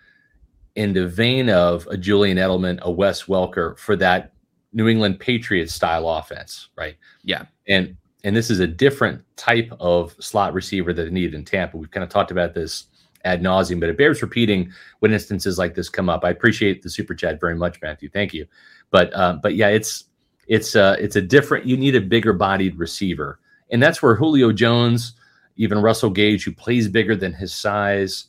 [0.75, 4.33] in the vein of a Julian Edelman, a Wes Welker for that
[4.73, 6.97] New England Patriots style offense, right?
[7.23, 7.45] Yeah.
[7.67, 11.77] And and this is a different type of slot receiver that they needed in Tampa.
[11.77, 12.85] We've kind of talked about this
[13.23, 16.25] ad nauseum, but it bears repeating when instances like this come up.
[16.25, 18.09] I appreciate the super chat very much, Matthew.
[18.09, 18.47] Thank you.
[18.91, 20.05] But uh, but yeah, it's
[20.47, 21.65] it's uh it's a different.
[21.65, 23.39] You need a bigger bodied receiver,
[23.71, 25.13] and that's where Julio Jones,
[25.57, 28.25] even Russell Gage, who plays bigger than his size,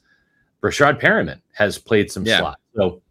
[0.62, 2.38] Rashad Perriman has played some Yeah.
[2.38, 2.60] slot.
[2.74, 3.02] So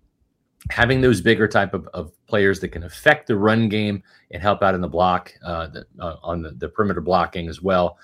[0.69, 4.01] having those bigger type of, of players that can affect the run game
[4.32, 7.62] and help out in the block uh, the, uh, on the, the perimeter blocking as
[7.62, 7.97] well.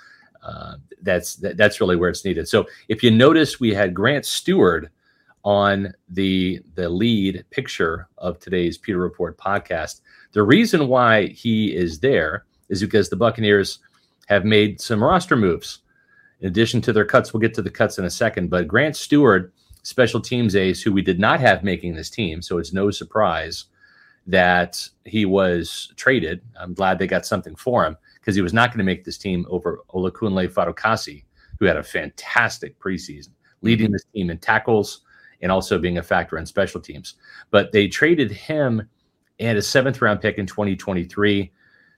[0.44, 2.48] Uh, that's that, that's really where it's needed.
[2.48, 4.90] So if you notice, we had Grant Stewart
[5.44, 10.02] on the the lead picture of today's Pewter Report podcast.
[10.34, 13.80] The reason why he is there is because the Buccaneers
[14.28, 15.80] have made some roster moves.
[16.42, 18.50] In addition to their cuts, we'll get to the cuts in a second.
[18.50, 22.58] But Grant Stewart, special teams ace, who we did not have making this team, so
[22.58, 23.66] it's no surprise
[24.28, 26.42] that he was traded.
[26.60, 29.18] I'm glad they got something for him because he was not going to make this
[29.18, 31.24] team over Olakunle Fatukasi,
[31.60, 33.30] who had a fantastic preseason,
[33.62, 35.02] leading this team in tackles
[35.42, 37.16] and also being a factor in special teams.
[37.50, 38.88] But they traded him
[39.40, 41.52] and a seventh round pick in 2023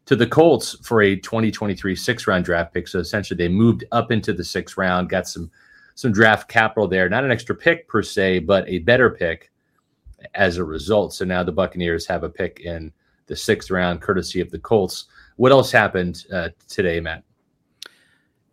[0.06, 2.88] to the Colts for a 2023 six round draft pick.
[2.88, 5.50] So essentially, they moved up into the sixth round, got some
[5.96, 9.52] some draft capital there, not an extra pick per se, but a better pick
[10.34, 11.14] as a result.
[11.14, 12.92] So now the Buccaneers have a pick in
[13.28, 15.06] the sixth round, courtesy of the Colts.
[15.36, 17.24] What else happened uh, today, Matt?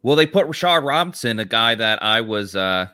[0.03, 2.89] Well, they put Rashard Robinson, a guy that I was uh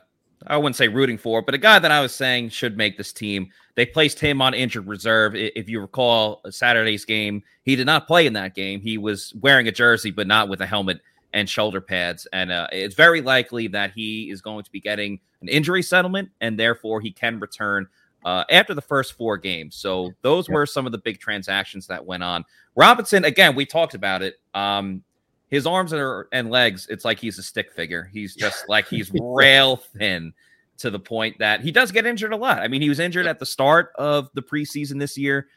[0.49, 3.13] I wouldn't say rooting for, but a guy that I was saying should make this
[3.13, 3.49] team.
[3.75, 5.35] They placed him on injured reserve.
[5.35, 8.81] If you recall Saturday's game, he did not play in that game.
[8.81, 10.99] He was wearing a jersey, but not with a helmet
[11.33, 12.25] and shoulder pads.
[12.33, 16.29] And uh, it's very likely that he is going to be getting an injury settlement,
[16.41, 17.87] and therefore he can return
[18.25, 19.75] uh, after the first four games.
[19.75, 20.55] So those Yeah.
[20.55, 22.45] were some of the big transactions that went on.
[22.75, 24.39] Robinson, again, we talked about it.
[24.53, 25.03] Um,
[25.49, 28.09] his arms are, and legs, it's like he's a stick figure.
[28.11, 30.33] He's just like he's rail thin
[30.79, 32.59] to the point that he does get injured a lot.
[32.59, 35.47] I mean, he was injured at the start of the preseason this year,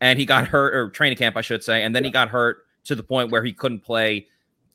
[0.00, 2.64] and he got hurt or training camp, I should say, and then he got hurt
[2.84, 4.26] to the point where he couldn't play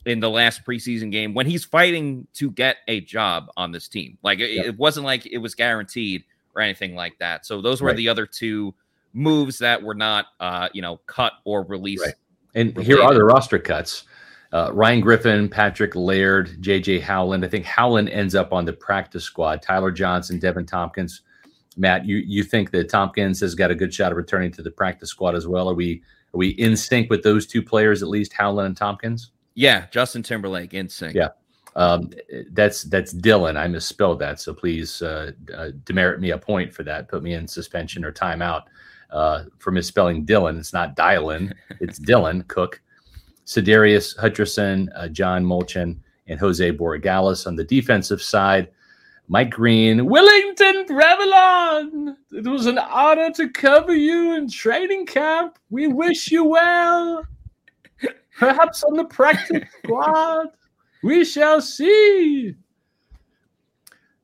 [0.06, 4.18] in the last preseason game when he's fighting to get a job on this team.
[4.22, 4.66] Like it, Yep.
[4.66, 6.24] it wasn't like it was guaranteed
[6.56, 7.46] or anything like that.
[7.46, 7.98] So those were Right.
[7.98, 8.76] the other two
[9.14, 12.06] moves that were not, uh, you know, cut or released.
[12.06, 12.14] Right.
[12.54, 14.04] And here are the roster cuts.
[14.56, 17.44] Uh, Ryan Griffin, Patrick Laird, JJ Howland.
[17.44, 19.62] I think Howland ends up on the practice squad.
[19.62, 21.24] Tyler Johnson, Deven Thompkins.
[21.76, 24.72] Matt, you you think that Thompkins has got a good shot of returning to the
[24.72, 25.70] practice squad as well?
[25.70, 26.02] Are we
[26.34, 29.32] are we in sync with those two players at least, Howland and Thompkins?
[29.56, 31.16] Yeah, Justin Timberlake in sync.
[31.16, 31.32] Yeah.
[31.76, 32.12] Um,
[32.52, 33.58] that's that's Dylan.
[33.58, 37.10] I misspelled that, so please uh, uh, demerit me a point for that.
[37.10, 38.64] Put me in suspension or timeout
[39.10, 40.58] uh, for misspelling Dylan.
[40.58, 41.52] It's not Dylan.
[41.82, 42.82] It's Dylan Cook.
[43.46, 48.70] Sadarius Hutcherson, uh, John Molchon, and Jose Borregales on the defensive side.
[49.28, 52.16] Mike Green, Willington Previlon.
[52.32, 55.58] It was an honor to cover you in training camp.
[55.70, 57.26] We wish you well.
[58.38, 60.50] Perhaps on the practice squad.
[61.04, 62.56] We shall see.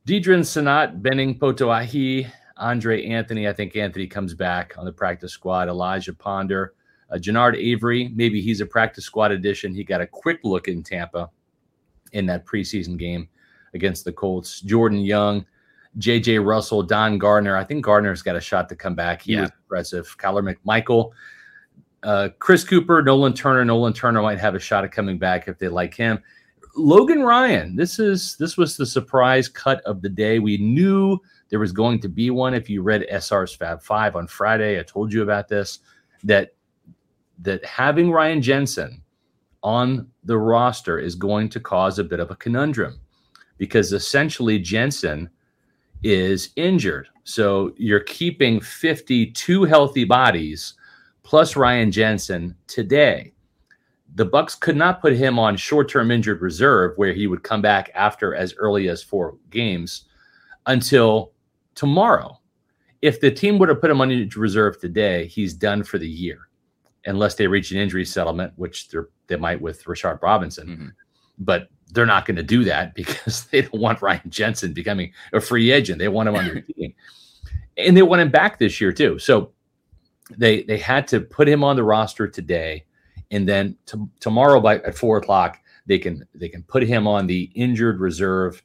[0.08, 3.48] Deadrin Senat, Benning Potoa'e, Andre Anthony.
[3.48, 5.68] I think Anthony comes back on the practice squad.
[5.68, 6.74] Elijah Ponder,
[7.12, 8.12] uh, Genard Avery.
[8.16, 9.74] Maybe he's a practice squad addition.
[9.74, 11.30] He got a quick look in Tampa
[12.14, 13.28] in that preseason game
[13.74, 14.62] against the Colts.
[14.62, 15.46] Jordan Young,
[15.98, 17.56] JJ Russell, Don Gardner.
[17.58, 19.22] I think Gardner's got a shot to come back.
[19.22, 19.42] He Yeah.
[19.42, 20.18] was impressive.
[20.18, 21.12] Kyler McMichael,
[22.04, 23.64] uh, Chris Cooper, Nolan Turner.
[23.66, 26.20] Nolan Turner might have a shot at coming back if they like him.
[26.76, 27.76] Logan Ryan.
[27.76, 30.40] This is this was the surprise cut of the day.
[30.40, 31.18] We knew
[31.50, 32.54] there was going to be one.
[32.54, 35.80] If you read SR's Fab Five on Friday, I told you about this.
[36.24, 36.52] That
[37.42, 39.02] that having Ryan Jensen
[39.64, 43.00] on the roster is going to cause a bit of a conundrum
[43.58, 45.30] because essentially Jensen
[46.04, 47.08] is injured.
[47.24, 50.74] So you're keeping 52 healthy bodies
[51.24, 53.34] plus Ryan Jensen today.
[54.16, 57.92] The Bucks could not put him on short-term injured reserve where he would come back
[57.94, 60.06] after as early as 4 games
[60.66, 61.32] until
[61.76, 62.40] tomorrow.
[63.02, 66.10] If the team would have put him on injured reserve today, he's done for the
[66.10, 66.50] year
[67.06, 70.68] unless they reach an injury settlement, which they're, they might with Rashard Robinson.
[70.68, 70.92] Mhm.
[71.40, 75.42] But they're not going to do that because they don't want Ryan Jensen becoming a
[75.42, 76.00] free agent.
[76.00, 76.94] They want him on their team,
[77.78, 79.20] and they want him back this year too.
[79.20, 79.52] So
[80.38, 82.86] they they had to put him on the roster today,
[83.32, 87.28] and then to, tomorrow by at four o'clock they can they can put him on
[87.28, 88.64] the injured reserve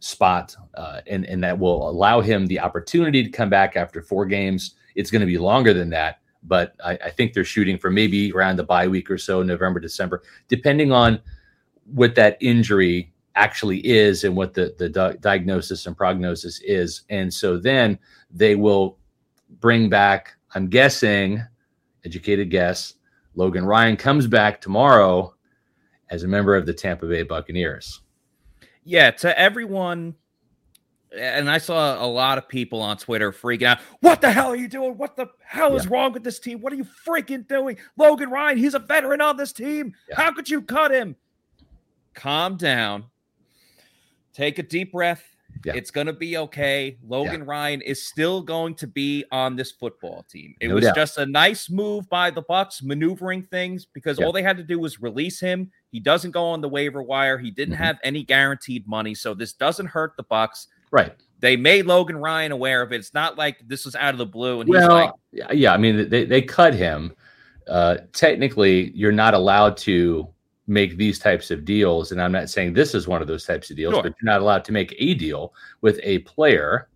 [0.00, 4.26] spot, uh, and and that will allow him the opportunity to come back after four
[4.26, 4.74] games.
[4.94, 8.32] It's going to be longer than that, but I, I think they're shooting for maybe
[8.32, 11.20] around the bye week or so, November, December, depending on
[11.84, 17.02] what that injury actually is and what the the di- diagnosis and prognosis is.
[17.10, 17.98] And so then
[18.30, 18.98] they will
[19.60, 20.34] bring back.
[20.54, 21.42] I'm guessing,
[22.04, 22.94] educated guess,
[23.34, 25.34] Logan Ryan comes back tomorrow
[26.10, 28.02] as a member of the Tampa Bay Buccaneers.
[28.84, 30.16] Yeah, to everyone,
[31.18, 33.78] and I saw a lot of people on Twitter freaking out.
[34.00, 34.96] What the hell are you doing?
[34.96, 36.60] What the hell is wrong with this team?
[36.60, 37.76] What are you freaking doing?
[37.96, 39.94] Logan Ryan, he's a veteran on this team.
[40.08, 40.16] Yeah.
[40.16, 41.16] How could you cut him?
[42.14, 43.04] Calm down.
[44.34, 45.24] Take a deep breath.
[45.64, 45.74] Yeah.
[45.76, 46.96] It's going to be okay.
[47.06, 50.54] Logan Ryan is still going to be on this football team.
[50.60, 50.96] It No was doubt.
[50.96, 54.24] just a nice move by the Bucks maneuvering things because Yeah.
[54.26, 55.70] all they had to do was release him.
[55.90, 57.38] He doesn't go on the waiver wire.
[57.38, 57.78] He didn't Mhm.
[57.84, 60.68] have any guaranteed money, so this doesn't hurt the Bucks.
[60.92, 61.12] Right.
[61.40, 62.96] They made Logan Ryan aware of it.
[62.96, 65.76] It's not like this was out of the blue and he's like, yeah, yeah, I
[65.76, 67.12] mean, they, they cut him.
[67.66, 70.28] Uh, technically, you're not allowed to
[70.68, 72.12] make these types of deals.
[72.12, 74.02] And I'm not saying this is one of those types of deals, Sure.
[74.04, 76.88] but you're not allowed to make a deal with a player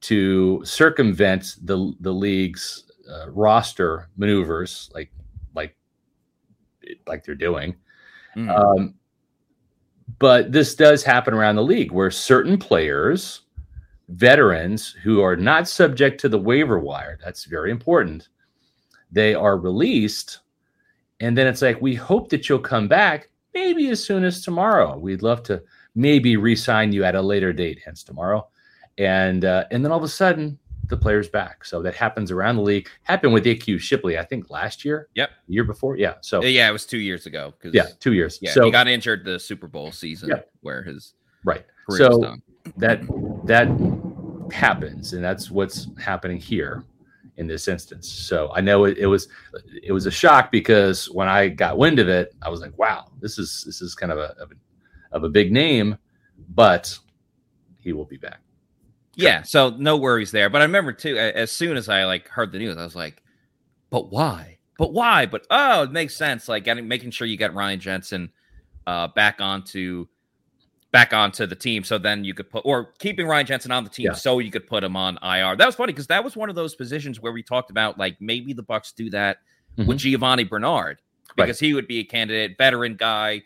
[0.00, 5.12] to circumvent the the league's uh, roster maneuvers, like
[5.54, 5.76] like
[7.06, 7.74] like they're doing.
[8.36, 8.94] "Mm, Um,
[10.18, 13.42] but this does happen around the league where certain players,
[14.08, 18.28] veterans who are not subject to the waiver wire, that's very important.
[19.10, 20.40] they are released,
[21.20, 24.98] and then it's like we hope that you'll come back maybe as soon as tomorrow.
[24.98, 25.62] We'd love to
[25.94, 28.48] maybe re-sign you at a later date, hence tomorrow,
[28.98, 30.58] and uh, and then all of a sudden
[30.88, 31.64] the player's back.
[31.64, 32.88] So that happens around the league.
[33.04, 35.08] Happened with AQ Shipley, I think last year.
[35.14, 35.30] Yep.
[35.48, 36.14] The year before, yeah.
[36.20, 37.54] So Uh, Yeah, it was two years ago.
[37.64, 38.38] yeah, two years.
[38.42, 38.50] yeah.
[38.52, 40.40] so he got injured the Super Bowl season Yeah.
[40.60, 41.64] where his right.
[41.88, 42.42] career was So done.
[42.76, 43.00] that
[43.46, 43.68] that
[44.52, 46.84] happens, and that's what's happening here
[47.36, 48.08] in this instance.
[48.10, 49.28] So I know it, it was
[49.82, 53.10] it was a shock because when I got wind of it, I was like, "Wow,
[53.20, 55.96] this is this is kind of a of a, of a big name,"
[56.50, 56.96] but
[57.78, 58.40] he will be back.
[59.16, 60.50] Yeah, so no worries there.
[60.50, 63.22] But I remember too, as soon as I like heard the news, I was like,
[63.90, 64.58] "But why?
[64.78, 65.26] But why?
[65.26, 66.48] But oh, it makes sense.
[66.48, 68.30] Like getting making sure you get Ryan Jensen
[68.86, 70.06] uh, back onto
[70.90, 73.90] back onto the team, so then you could put or keeping Ryan Jensen on the
[73.90, 74.12] team, Yeah.
[74.12, 75.56] so you could put him on IR.
[75.56, 78.16] That was funny because that was one of those positions where we talked about like
[78.20, 79.38] maybe the Bucks do that
[79.76, 81.40] with Giovani Bernard Mm-hmm.
[81.40, 81.46] Right.
[81.46, 83.42] because he would be a candidate, veteran guy.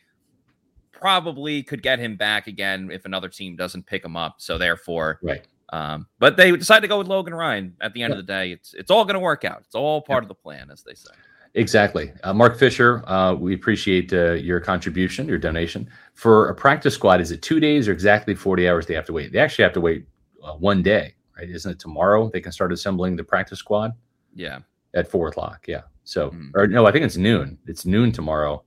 [0.92, 4.36] Probably could get him back again if another team doesn't pick him up.
[4.38, 5.46] So therefore, Right.
[5.70, 7.76] Um, but they decided to go with Logan Ryan.
[7.80, 9.62] At the end of the day, it's it's all going to work out.
[9.66, 11.10] It's all part of the plan, as they say.
[11.54, 12.12] Exactly.
[12.22, 15.88] Uh, Mark Fisher, uh, we appreciate uh, your contribution, your donation.
[16.14, 19.12] For a practice squad, is it two days or exactly 40 hours they have to
[19.12, 19.32] wait?
[19.32, 20.06] They actually have to wait
[20.44, 21.48] uh, one day, right?
[21.48, 23.92] Isn't it tomorrow they can start assembling the practice squad
[24.34, 24.58] Yeah,
[24.94, 25.64] at four o'clock?
[25.66, 25.82] Yeah.
[26.04, 26.50] So, Mhm.
[26.54, 27.58] or no, I think it's noon.
[27.66, 28.62] It's noon tomorrow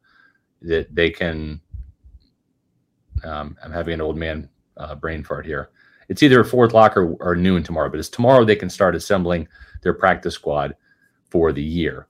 [0.64, 1.62] that they can.
[3.24, 5.70] Um, I'm having an old man uh, brain fart here.
[6.12, 9.48] It's either four o'clock or, or noon tomorrow, but it's tomorrow they can start assembling
[9.82, 10.76] their practice squad
[11.30, 12.08] for the year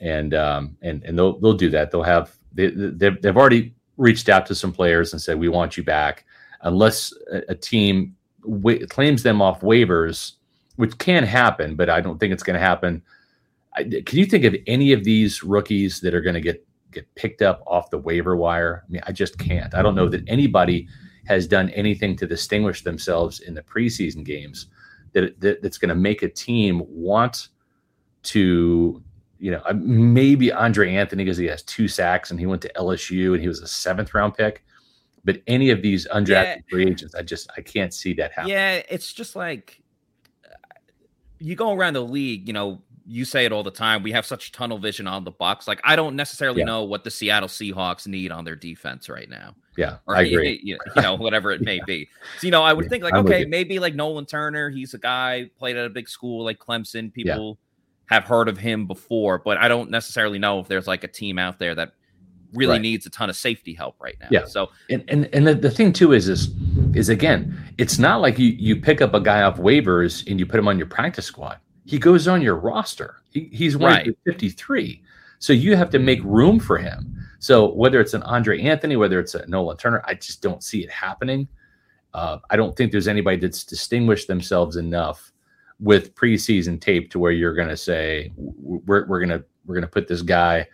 [0.00, 1.90] and um, and and they'll they'll do that.
[1.90, 5.76] They'll have they they've, they've already reached out to some players and said we want
[5.76, 6.24] you back,
[6.62, 10.32] unless a, a team wa- claims them off waivers,
[10.76, 13.02] which can happen, but I don't think it's going to happen.
[13.76, 17.14] I, can you think of any of these rookies that are going to get get
[17.14, 18.84] picked up off the waiver wire?
[18.88, 19.74] I mean, I just can't.
[19.74, 20.88] I don't know that anybody
[21.30, 24.66] has done anything to distinguish themselves in the preseason games
[25.12, 27.48] that, that that's going to make a team want
[28.24, 29.02] to
[29.38, 32.70] you know, uh, maybe Andre Anthony because he has two sacks and he went to
[32.74, 34.62] LSU and he was a seventh round pick.
[35.24, 36.56] But any of these undrafted Yeah.
[36.70, 38.50] free agents, I just I can't see that happen.
[38.50, 38.82] yeah.
[38.90, 39.80] It's just like
[40.44, 40.50] uh,
[41.38, 42.46] you go around the league.
[42.48, 44.02] You know, you say it all the time.
[44.04, 45.66] We have such tunnel vision on the Bucks.
[45.66, 46.66] Like I don't necessarily Yeah.
[46.66, 49.56] know what the Seattle Seahawks need on their defense right now.
[49.76, 50.60] Yeah, or I agree.
[50.62, 52.08] You, you know, whatever it may be.
[52.38, 54.70] So, you know, I would Yeah, think like, I'm okay, maybe like Nolan Turner.
[54.70, 57.12] He's a guy played at a big school like Clemson.
[57.12, 57.58] People
[58.06, 61.38] have heard of him before, but I don't necessarily know if there's like a team
[61.38, 61.92] out there that
[62.52, 62.82] really Right.
[62.82, 64.28] needs a ton of safety help right now.
[64.30, 64.44] Yeah.
[64.44, 66.48] So And and and the, the thing too is is
[66.94, 70.46] is again, it's not like you you pick up a guy off waivers and you
[70.46, 71.58] put him on your practice squad.
[71.90, 73.16] He goes on your roster.
[73.30, 74.06] He, he's Right.
[74.06, 75.02] of the 53.
[75.40, 77.16] So you have to make room for him.
[77.40, 80.84] So whether it's an Andre Anthony, whether it's a Nolan Turner, I just don't see
[80.84, 81.48] it happening.
[82.14, 85.32] Uh, I don't think there's anybody that's distinguished themselves enough
[85.80, 89.82] with preseason tape to where you're going to say we're, we're going to we're going
[89.82, 90.68] to put this guy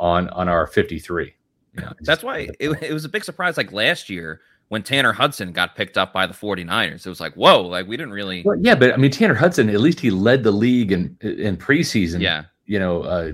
[0.00, 1.34] on on our 53.
[1.74, 5.12] You know, that's why it, it was a big surprise like last year when Tanner
[5.12, 7.06] Hudson got picked up by the 49ers.
[7.06, 9.68] It was like, whoa, like we didn't really Well, yeah, but I mean Tanner Hudson,
[9.70, 12.20] at least he led the league in in preseason.
[12.20, 12.44] Yeah.
[12.66, 13.32] you know, uh,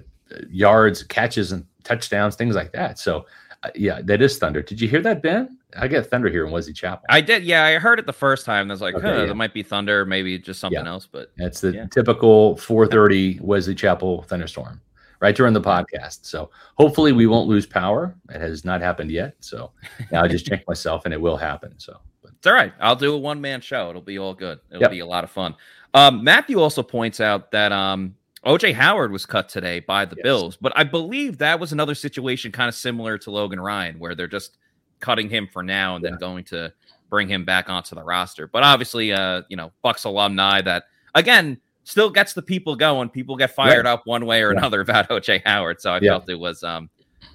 [0.51, 2.99] yards, catches, and touchdowns, things like that.
[2.99, 3.27] So,
[3.63, 4.63] uh, yeah, that is thunder.
[4.63, 5.59] Did you hear that, Ben?
[5.79, 7.05] I get thunder here in Wesley Chapel.
[7.09, 7.65] I did, yeah.
[7.65, 8.71] I heard it the first time.
[8.71, 9.25] I was like, Okay, huh, yeah.
[9.27, 11.09] that might be thunder, maybe just something else.
[11.11, 11.87] But That's the Yeah.
[11.87, 14.81] typical 4:30 Wesley Chapel thunderstorm
[15.23, 16.27] right during the podcast.
[16.27, 18.15] So hopefully we won't lose power.
[18.31, 19.37] It has not happened yet.
[19.41, 19.71] So
[20.11, 21.73] now I just check myself, and it will happen.
[21.79, 22.73] So, but It's all right.
[22.81, 23.89] I'll do a one man show.
[23.89, 24.59] It'll be all good.
[24.71, 24.91] It'll Yep.
[24.91, 25.55] be a lot of fun.
[25.95, 30.25] Um, Matthew also points out that um, OJ Howard was cut today by the Yes.
[30.25, 34.17] Bills, but I believe that was another situation kind of similar to Logan Ryan, where
[34.17, 34.59] they're just
[34.99, 36.73] cutting him for now and then going to
[37.11, 38.49] bring him back onto the roster.
[38.49, 43.09] But obviously, uh, you know, Bucks alumni that again still gets the people going.
[43.09, 45.81] People get fired up one way or another about OJ Howard.
[45.81, 46.13] So I Yeah.
[46.13, 46.89] felt it was um,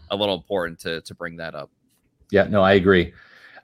[0.10, 1.70] a little important to to bring that up.
[2.32, 3.14] Yeah, no, I agree.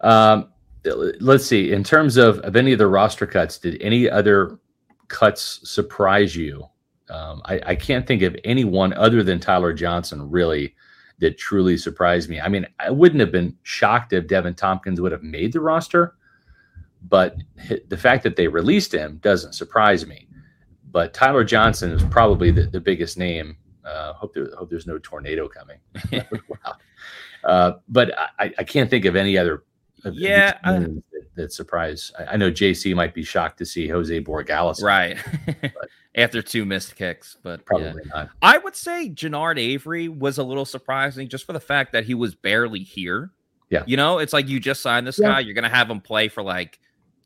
[0.01, 0.49] Um,
[0.85, 1.71] let's see.
[1.71, 4.59] In terms of, of any of the roster cuts, did any other
[5.07, 6.65] cuts surprise you?
[7.09, 10.75] Um, I, I can't think of anyone other than Tyler Johnson really
[11.19, 12.39] that truly surprised me.
[12.41, 16.15] I mean, I wouldn't have been shocked if Deven Thompkins would have made the roster,
[17.09, 17.35] but
[17.89, 20.27] the fact that they released him doesn't surprise me.
[20.93, 23.57] But Tyler Johnson is probably the, the biggest name.
[23.83, 25.79] Uh, hope there, hope there's no tornado coming.
[26.47, 26.75] wow.
[27.43, 29.63] Uh, but I, I can't think of any other.
[30.05, 32.11] Yeah, names that- that surprise.
[32.19, 34.83] I, I know JC might be shocked to see Jose Borregales.
[34.83, 35.17] right
[36.15, 37.63] after two missed kicks, but yeah.
[37.65, 38.29] Probably not.
[38.41, 42.13] I would say Genard Avery was a little surprising just for the fact that he
[42.13, 43.31] was barely here.
[43.71, 43.83] Yeah.
[43.87, 45.29] You know, it's like you just signed this Yeah.
[45.29, 46.79] guy, you're gonna have him play for like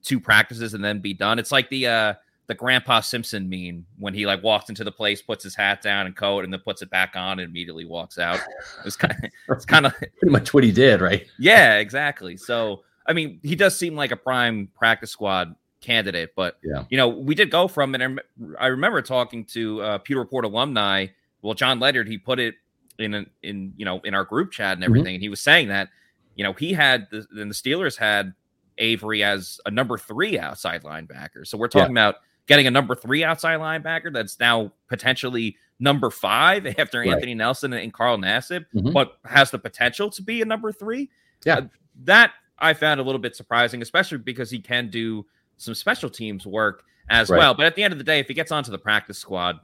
[0.03, 1.38] two practices and then be done.
[1.39, 2.13] It's like the uh
[2.48, 6.06] the grandpa Simpson meme when he like walks into the place, puts his hat down
[6.06, 8.39] and coat, and then puts it back on and immediately walks out.
[8.86, 11.28] It's kind of it's kind of Pretty much what he did, right?
[11.38, 12.38] yeah, exactly.
[12.38, 16.84] So I mean, he does seem like a prime practice squad candidate, but Yeah.
[16.89, 18.20] you know, we did go from and
[18.60, 21.08] I remember talking to uh, Pewter Report alumni.
[21.41, 22.56] Well, Jon Ledyard, he put it
[23.00, 25.68] in an, in you know in our group chat and everything, and he was saying
[25.68, 25.89] that
[26.36, 28.34] you know he had the and the Steelers had
[28.78, 31.45] Avery as a number three outside linebacker.
[31.45, 32.16] So we're talking about
[32.48, 37.10] getting a number three outside linebacker that's now potentially number five after Right.
[37.12, 38.93] Anthony Nelson and Carl Nassib, Mhm.
[38.93, 41.10] but has the potential to be a number three.
[41.45, 41.58] Yeah.
[41.58, 41.62] Uh,
[42.06, 45.26] that I found a little bit surprising, especially because he can do
[45.58, 47.38] some special teams work as Right.
[47.38, 47.54] well.
[47.54, 49.60] But at the end of the day, if he gets onto the practice squad,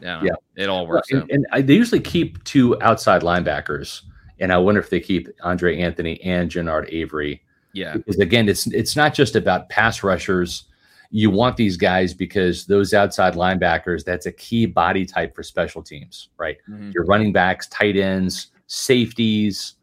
[0.00, 0.32] yeah, Yeah.
[0.56, 1.30] it all Well, works and, out.
[1.52, 4.02] and they usually keep two outside linebackers,
[4.38, 8.66] and I wonder if they keep Andre Anthony and Genard Avery Yeah, because again, it's
[8.68, 10.64] it's not just about pass rushers.
[11.10, 15.82] You want these guys because those outside linebackers, that's a key body type for special
[15.82, 16.58] teams, right?
[16.68, 16.92] Mhm.
[16.92, 19.74] Your running backs, tight ends, safeties,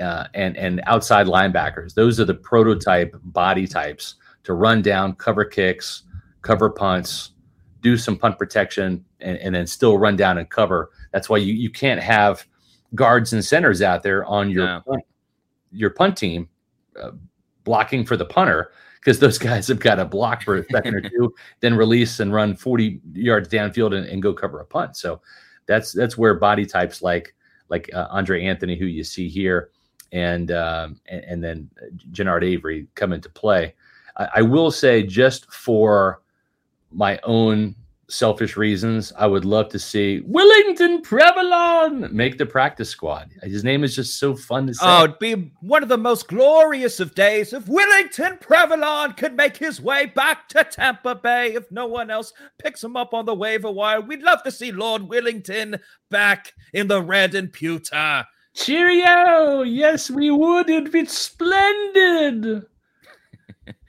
[0.00, 1.92] uh, and and outside linebackers.
[1.94, 6.04] Those are the prototype body types to run down, cover kicks,
[6.40, 7.32] cover punts,
[7.82, 10.90] do some punt protection, and, and then still run down and cover.
[11.12, 12.46] That's why you you can't have
[12.94, 14.82] guards and centers out there on your No.
[14.86, 15.02] punt,
[15.72, 16.48] your punt team
[16.98, 17.10] uh,
[17.64, 21.00] blocking for the punter because those guys have got to block for a second or
[21.08, 24.96] two, then release and run 40 yards downfield and, and go cover a punt.
[24.96, 25.20] So
[25.66, 27.34] that's that's where body types like
[27.68, 29.70] like uh, Andre Anthony, who you see here,
[30.12, 31.70] and um, and, and then
[32.10, 33.74] Genard Avery come into play.
[34.16, 36.22] I, I will say, just for
[36.90, 37.74] my own
[38.08, 43.30] selfish reasons, I would love to see Willington Previlon make the practice squad.
[43.42, 44.86] His name is just so fun to say.
[44.86, 49.56] Oh, it'd be one of the most glorious of days if Willington Previlon could make
[49.56, 53.34] his way back to Tampa Bay if no one else picks him up on the
[53.34, 54.00] waiver wire.
[54.00, 55.78] We'd love to see Lord Willington
[56.10, 58.24] back in the red and pewter.
[58.54, 59.62] Cheerio!
[59.62, 60.68] Yes, we would.
[60.68, 62.64] It'd be splendid.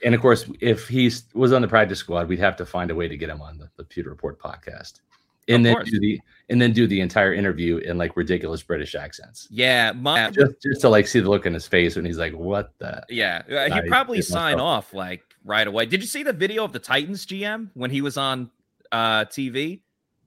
[0.03, 2.95] And of course, if he was on the practice squad, we'd have to find a
[2.95, 5.01] way to get him on the, the Pewter Report podcast,
[5.47, 5.91] and Of then course.
[5.91, 6.19] do the
[6.49, 10.81] and then do the entire interview in like ridiculous British accents, Yeah, my, just just
[10.81, 13.41] to like see the look in his face when he's like, "What the." yeah.
[13.49, 14.85] Uh, he'd probably sign myself.
[14.87, 15.85] off like right away.
[15.85, 18.49] Did you see the video of the Titans GM when he was on
[18.91, 19.81] uh TV?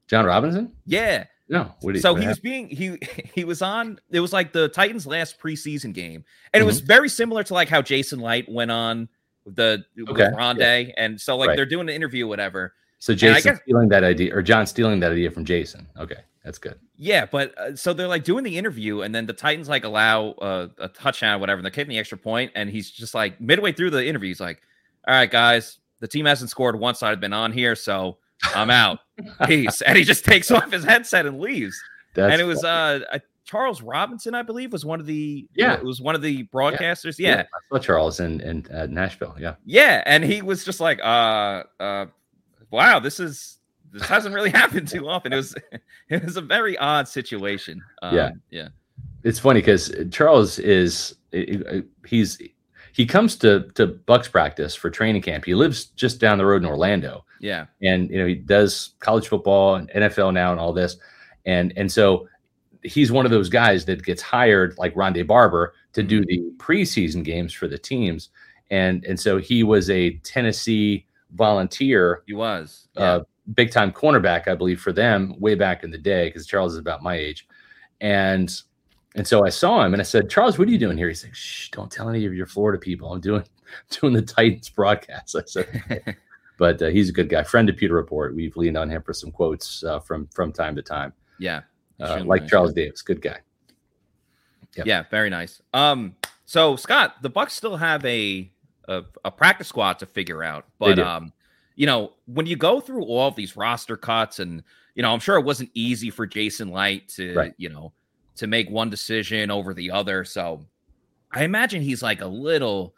[0.09, 0.73] Jon Robinson?
[0.87, 1.25] Yeah.
[1.49, 1.75] No.
[1.83, 2.99] Did, so he was being he
[3.35, 6.25] he was on it was like the Titans last preseason game.
[6.53, 9.09] And it was very similar to like how Jason Licht went on
[9.47, 10.93] the Okay, with Rondé.
[10.97, 11.57] And so like Right.
[11.57, 12.75] they're doing an interview, whatever.
[12.99, 15.89] So Jason stealing that idea, or John stealing that idea from Jason.
[15.99, 16.79] Okay, that's good.
[16.97, 20.31] Yeah, but uh, so they're like doing the interview, and then the Titans like allow
[20.33, 23.41] uh, a touchdown, or whatever, and they're kicking the extra point, and he's just like
[23.41, 24.63] midway through the interview, he's like,
[25.09, 28.19] "All right, guys, the team hasn't scored once I've been on here, so
[28.55, 29.01] I'm out.
[29.49, 31.75] Peace." and he just takes off his headset and leaves.
[32.15, 33.19] That's and it was uh, uh
[33.53, 35.75] Charles Robinson, I believe, was one of the Yeah.
[35.75, 37.19] it was one of the broadcasters.
[37.19, 39.37] Yeah, I saw Charles in in uh, Nashville.
[39.39, 39.57] Yeah.
[39.67, 42.07] yeah, and he was just like, uh, uh,
[42.71, 43.59] wow, this is
[43.93, 45.35] this hasn't really happened too often.
[45.35, 45.55] It was
[46.09, 47.83] it was a very odd situation.
[48.01, 48.31] Um, Yeah.
[48.51, 48.69] yeah,
[49.23, 51.15] it's funny because Charles is
[52.07, 52.41] he's
[52.95, 55.45] he comes to to Bucks practice for training camp.
[55.45, 59.29] He lives just down the road in Orlando, yeah, and you know he does college
[59.29, 60.97] football and NFL now and all this,
[61.45, 62.29] and and so
[62.83, 67.25] he's one of those guys that gets hired like Rondé Barber to do the preseason
[67.25, 68.31] games for the teams,
[68.71, 72.89] and and so he was a Tennessee volunteer he was.
[72.97, 73.21] uh,
[73.55, 76.79] big time cornerback, I believe, for them way back in the day, because Charles is
[76.79, 77.47] about my age.
[78.01, 78.53] And
[79.15, 81.09] and so I saw him and I said, Charles, what are you doing here?
[81.09, 83.13] He's like, Shh, don't tell any of your Florida people.
[83.13, 83.45] I'm doing
[83.91, 85.37] doing the Titans broadcast.
[85.39, 86.17] I said,
[86.59, 88.35] but uh, he's a good guy, friend of Pewter Report.
[88.35, 91.13] We've leaned on him for some quotes uh, from from time to time.
[91.39, 91.63] yeah,
[92.03, 92.51] Uh, like nice.
[92.51, 93.39] Charles Davis, good guy.
[94.77, 94.87] Yep.
[94.87, 95.61] Yeah, very nice.
[95.75, 98.51] Um, so Scott, the Bucks still have a
[98.89, 101.33] a, a practice squad to figure out, but um,
[101.77, 104.63] you know, when you go through all of these roster cuts, and
[104.95, 107.55] you know, I'm sure it wasn't easy for Jason Licht to Right.
[107.59, 107.93] you know
[108.37, 110.25] to make one decision over the other.
[110.25, 110.65] So
[111.33, 112.95] I imagine he's like a little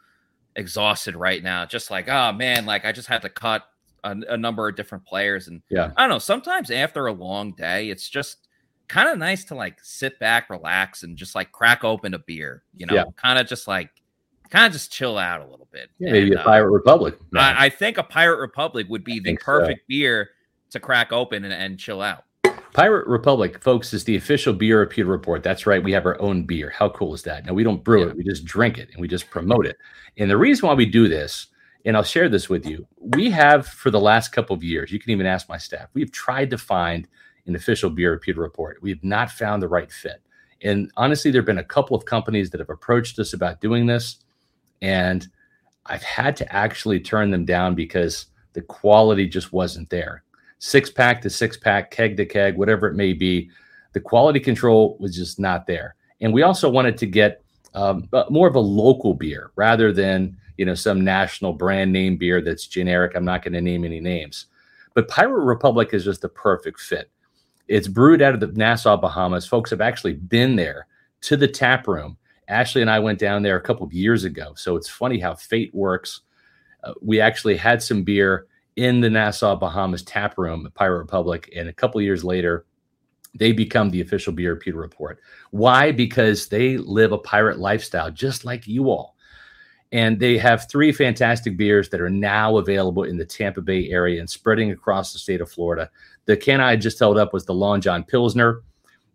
[0.55, 3.63] exhausted right now, just like, oh man, like I just had to cut
[4.05, 5.91] a, a number of different players, and Yeah.
[5.97, 6.19] I don't know.
[6.19, 8.44] Sometimes after a long day, it's just
[8.87, 12.63] kind of nice to like sit back, relax, and just like crack open a beer,
[12.75, 13.03] you know, Yeah.
[13.15, 13.89] kind of just like
[14.49, 15.89] kind of just chill out a little bit.
[15.99, 17.17] Yeah, maybe And, a uh, Pirate Republic.
[17.35, 19.45] I, I think a Pirate Republic would be the think so.
[19.45, 20.29] perfect beer
[20.71, 22.23] to crack open and, and chill out.
[22.73, 25.41] Pirate Republic, folks, is the official beer of Pewter Report.
[25.41, 25.81] That's right.
[25.81, 26.69] We have our own beer.
[26.69, 27.45] How cool is that?
[27.45, 28.09] Now, we don't brew Yeah.
[28.09, 29.77] it, we just drink it and we just promote it.
[30.17, 31.47] And the reason why we do this,
[31.85, 34.99] and I'll share this with you, we have for the last couple of years, you
[34.99, 37.07] can even ask my staff, we've tried to find
[37.45, 38.81] an official beer of Report.
[38.81, 40.21] We have not found the right fit.
[40.61, 43.85] And honestly, there have been a couple of companies that have approached us about doing
[43.85, 44.17] this.
[44.81, 45.27] And
[45.85, 50.23] I've had to actually turn them down because the quality just wasn't there
[50.59, 53.49] six pack to six pack, keg to keg, whatever it may be.
[53.93, 55.95] The quality control was just not there.
[56.21, 57.43] And we also wanted to get
[57.73, 62.17] um, uh, more of a local beer rather than you know some national brand name
[62.17, 63.13] beer that's generic.
[63.15, 64.47] I'm not going to name any names,
[64.93, 67.11] but Pirate Republic is just the perfect fit.
[67.67, 69.47] It's brewed out of the Nassau, Bahamas.
[69.47, 70.87] Folks have actually been there
[71.21, 72.17] to the tap room.
[72.47, 75.33] Ashley and I went down there a couple of years ago, so it's funny how
[75.33, 76.21] fate works.
[76.83, 81.51] Uh, we actually had some beer in the Nassau Bahamas tap room at Pirate Republic,
[81.55, 82.65] and a couple years later,
[83.33, 85.19] they become the official beer of Pewter Report.
[85.51, 85.91] Why?
[85.91, 89.14] Because they live a pirate lifestyle just like you all.
[89.91, 94.19] And they have three fantastic beers that are now available in the Tampa Bay area
[94.19, 95.89] and spreading across the state of Florida.
[96.25, 98.63] The can I just held up was the Long John Pilsner.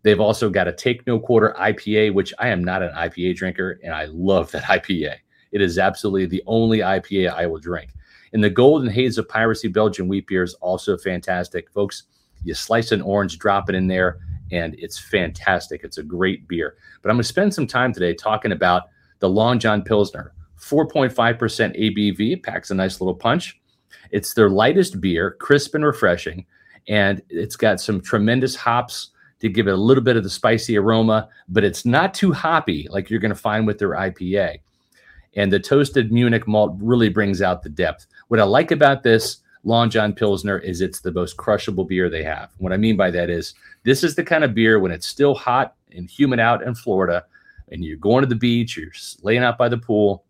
[0.03, 3.79] They've also got a Take No Quarter IPA, which I am not an IPA drinker,
[3.83, 5.15] and I love that IPA.
[5.51, 7.91] It is absolutely the only IPA I will drink.
[8.33, 11.69] And the Golden Haze of Piracy Belgian wheat beer is also fantastic.
[11.71, 12.03] Folks,
[12.43, 14.19] you slice an orange, drop it in there,
[14.51, 15.81] and it's fantastic.
[15.83, 16.75] It's a great beer.
[17.01, 18.83] But I'm going to spend some time today talking about
[19.19, 20.33] the Long John Pilsner.
[20.61, 22.43] 4.5% ABV.
[22.43, 23.59] Packs a nice little punch.
[24.11, 26.45] It's their lightest beer, crisp and refreshing.
[26.87, 30.77] And it's got some tremendous hops to give it a little bit of the spicy
[30.77, 34.59] aroma, but it's not too hoppy like you're going to find with their IPA.
[35.35, 38.05] And the toasted Munich malt really brings out the depth.
[38.27, 42.23] What I like about this Long John Pilsner is it's the most crushable beer they
[42.23, 42.51] have.
[42.57, 43.53] What I mean by that is
[43.83, 47.25] this is the kind of beer when it's still hot and humid out in Florida
[47.71, 48.91] and you're going to the beach, you're
[49.21, 50.25] laying out by the pool.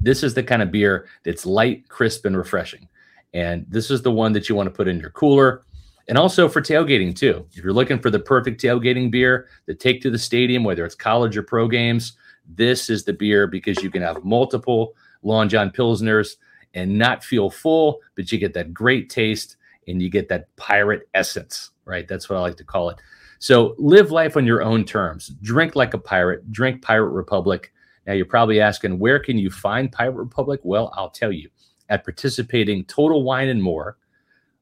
[0.00, 2.88] This is the kind of beer that's light, crisp, and refreshing.
[3.34, 5.62] And this is the one that you want to put in your cooler
[6.08, 7.46] and also for tailgating too.
[7.52, 10.94] If you're looking for the perfect tailgating beer to take to the stadium, whether it's
[10.94, 12.14] college or pro games,
[12.48, 16.36] this is the beer because you can have multiple Long John Pilsners
[16.74, 21.08] and not feel full, but you get that great taste and you get that pirate
[21.14, 22.08] essence, right?
[22.08, 22.98] That's what I like to call it.
[23.38, 25.28] So live life on your own terms.
[25.42, 26.50] Drink like a pirate.
[26.50, 27.72] Drink Pirate Republic.
[28.08, 30.60] Now you're probably asking, where can you find Pirate Republic?
[30.64, 31.50] Well, I'll tell you.
[31.90, 33.98] At participating Total Wine and More,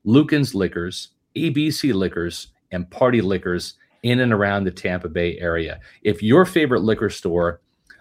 [0.05, 5.81] Lucan's Liquors, ABC Liquors, and Party Liquors in and around the Tampa Bay area.
[6.03, 7.61] If your favorite liquor store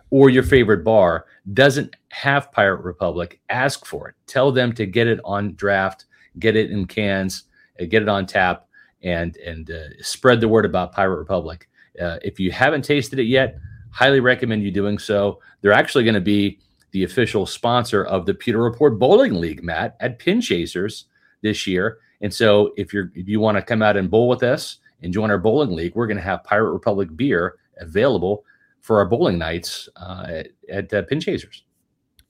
[0.09, 4.15] or your favorite bar doesn't have Pirate Republic, ask for it.
[4.27, 6.05] Tell them to get it on draft,
[6.39, 7.43] get it in cans,
[7.79, 8.67] uh, get it on tap,
[9.03, 11.67] and and uh, spread the word about Pirate Republic.
[11.99, 13.57] Uh, if you haven't tasted it yet,
[13.95, 15.39] highly recommend you doing so.
[15.61, 16.59] They're actually going to be
[16.91, 21.05] the official sponsor of the Pewter Report Bowling League, Matt, at Pin Chasers
[21.41, 21.99] this year.
[22.21, 25.13] And so, if you're if you want to come out and bowl with us and
[25.13, 28.43] join our bowling league, we're going to have Pirate Republic beer available
[28.81, 31.63] for our bowling nights uh, at, at uh, Pin Chasers.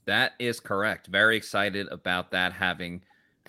[0.05, 1.07] That is correct.
[1.07, 3.01] Very excited about that having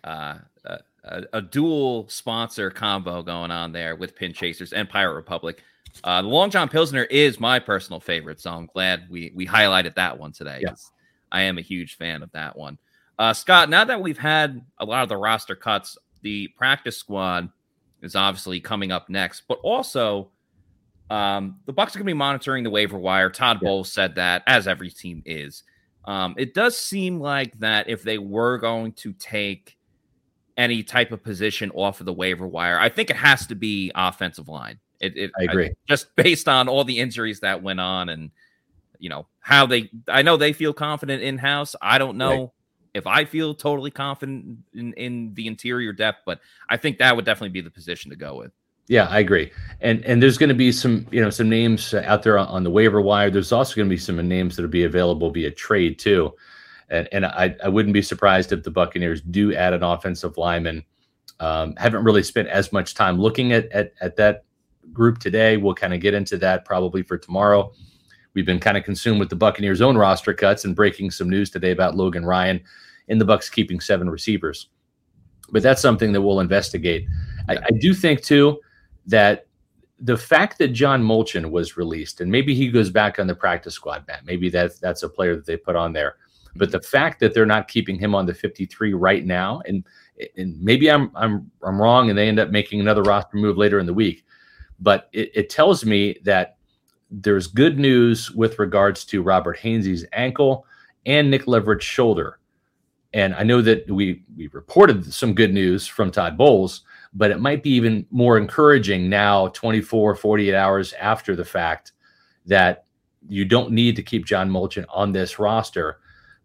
[0.05, 5.63] uh, a, a, dual sponsor combo going on there with Pin Chasers and Pirate Republic.
[6.05, 9.95] Uh, the Long John Pilsner is my personal favorite, so I'm glad we we highlighted
[9.97, 10.61] that one today.
[10.71, 10.93] 'cause
[11.33, 12.79] I am a huge fan of that one.
[13.19, 17.49] Uh, Scott, now that we've had a lot of the roster cuts, the practice squad
[18.03, 20.31] is obviously coming up next, but also
[21.09, 23.31] um, the Bucks are going to be monitoring the waiver wire.
[23.31, 23.69] Todd Yeah.
[23.69, 25.63] Bowles said that, as every team is.
[26.05, 29.77] Um, it does seem like that if they were going to take
[30.57, 33.93] any type of position off of the waiver wire, I think it has to be
[33.95, 34.79] offensive line.
[35.01, 35.71] It, it I agree.
[35.89, 38.31] just based on all the injuries that went on and
[38.99, 39.91] you know how they.
[40.09, 41.77] I know they feel confident in house.
[41.83, 42.51] I don't know Right.
[42.95, 46.41] if I feel totally confident in, in the interior depth, but
[46.71, 48.53] I think that would definitely be the position to go with.
[48.89, 49.51] Yeah, I agree.
[49.81, 52.63] And and there's going to be some you know some names out there on, on
[52.65, 53.31] the waiver wire.
[53.31, 56.33] There's also going to be some names that'll be available via trade too.
[56.89, 60.85] And and I I wouldn't be surprised if the Buccaneers do add an offensive lineman.
[61.39, 64.45] Um, haven't really spent as much time looking at at at that
[64.97, 65.59] group today.
[65.59, 67.73] We'll kind of get into that probably for tomorrow.
[68.35, 71.51] We've been kind of consumed with the Buccaneers' own roster cuts and breaking some news
[71.51, 72.61] today about Logan Ryan
[73.09, 74.69] and the Bucks keeping seven receivers.
[75.51, 77.07] But that's something that we'll investigate.
[77.49, 78.59] I, I do think too
[79.07, 79.47] that
[80.01, 83.75] the fact that John Molchon was released, and maybe he goes back on the practice
[83.75, 84.27] squad, Matt.
[84.27, 86.17] Maybe that's that's a player that they put on there.
[86.57, 89.85] But the fact that they're not keeping him on the 53 right now, and
[90.37, 93.79] and maybe I'm I'm I'm wrong, and they end up making another roster move later
[93.79, 94.25] in the week,
[94.81, 96.57] but it, it tells me that
[97.11, 100.67] there's good news with regards to Robert Hainsey's ankle
[101.07, 102.41] and Nick Leverett's shoulder.
[103.13, 106.83] And I know that we we reported some good news from Todd Bowles,
[107.15, 111.93] but it might be even more encouraging now 24 48 hours after the fact
[112.45, 112.85] that
[113.29, 115.99] you don't need to keep John Molchon on this roster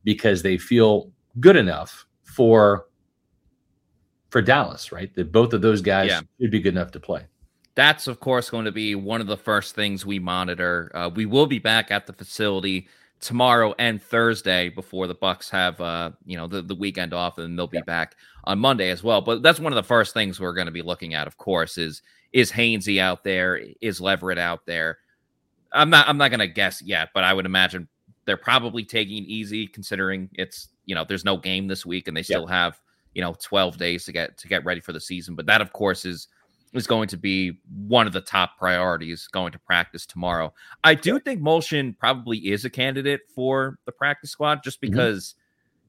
[0.03, 2.85] because they feel good enough for
[4.29, 5.13] for Dallas, right?
[5.15, 6.21] That both of those guys Yeah.
[6.39, 7.25] should be good enough to play.
[7.75, 10.91] That's of course going to be one of the first things we monitor.
[10.93, 12.87] Uh, we will be back at the facility
[13.21, 17.57] tomorrow and Thursday before the Bucks have uh, you know the, the weekend off, and
[17.57, 19.21] they'll be back on Monday as well.
[19.21, 21.77] But that's one of the first things we're going to be looking at, of course,
[21.77, 22.01] is
[22.33, 24.97] is Hainsey out there, is Leverett out there.
[25.71, 27.87] I'm not I'm not going to guess yet, but I would imagine
[28.25, 32.17] they're probably taking it easy considering it's you know there's no game this week and
[32.17, 32.79] they still have
[33.13, 35.35] you know 12 days to get to get ready for the season.
[35.35, 36.27] But that of course is
[36.73, 40.53] is going to be one of the top priorities going to practice tomorrow.
[40.83, 44.91] I do think Molchon probably is a candidate for the practice squad just Mhm.
[44.91, 45.35] because,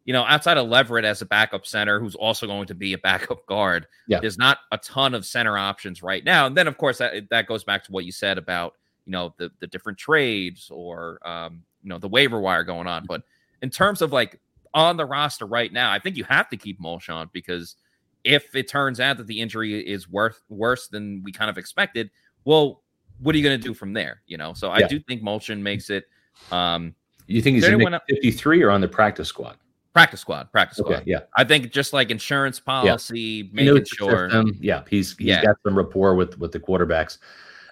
[0.05, 2.99] you know, outside of Leverett as a backup center, who's also going to be a
[2.99, 4.19] backup guard, Yeah.
[4.21, 6.47] there's not a ton of center options right now.
[6.47, 8.75] And then, of course, that, that goes back to what you said about,
[9.07, 13.05] you know, the, the different trades or, um, you know, the waiver wire going on.
[13.07, 13.23] But
[13.61, 14.41] in terms of like
[14.75, 17.77] on the roster right now, I think you have to keep Molchon because
[18.25, 22.11] if it turns out that the injury is worth worse than we kind of expected,
[22.45, 22.83] well,
[23.21, 24.23] what are you going to do from there?
[24.27, 24.89] You know, so I Yeah.
[24.89, 26.05] do think Molchon makes it
[26.51, 26.95] um,
[27.27, 29.57] You think he's in the 53 or on the practice squad?
[29.93, 30.95] practice squad, practice squad.
[30.95, 31.21] Okay, yeah.
[31.37, 34.31] I think just like insurance policy, He making sure.
[34.31, 34.57] system.
[34.61, 35.45] Yeah, he's he's Yeah.
[35.45, 37.19] got some rapport with with the quarterbacks.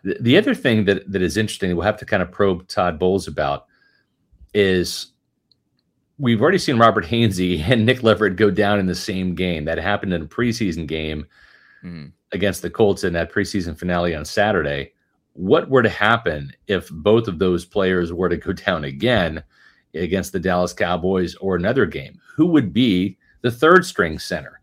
[0.05, 2.99] The, the other thing that that is interesting, we'll have to kind of probe Todd
[2.99, 3.67] Bowles about,
[4.55, 5.13] is
[6.21, 9.65] we've already seen Robert Hainsey and Nick Leverett go down in the same game.
[9.65, 11.27] That happened in a preseason game
[11.85, 12.13] Mhm.
[12.33, 14.93] against the Colts in that preseason finale on Saturday.
[15.33, 19.43] What were to happen if both of those players were to go down again
[19.95, 22.21] against the Dallas Cowboys or another game?
[22.37, 24.61] Who would be the third string center?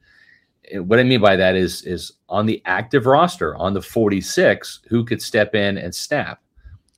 [0.76, 5.04] What I mean by that is is on the active roster on the 46 who
[5.06, 6.42] could step in and snap.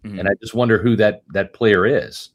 [0.03, 0.20] Mhm.
[0.20, 2.30] And I just wonder who that that player is.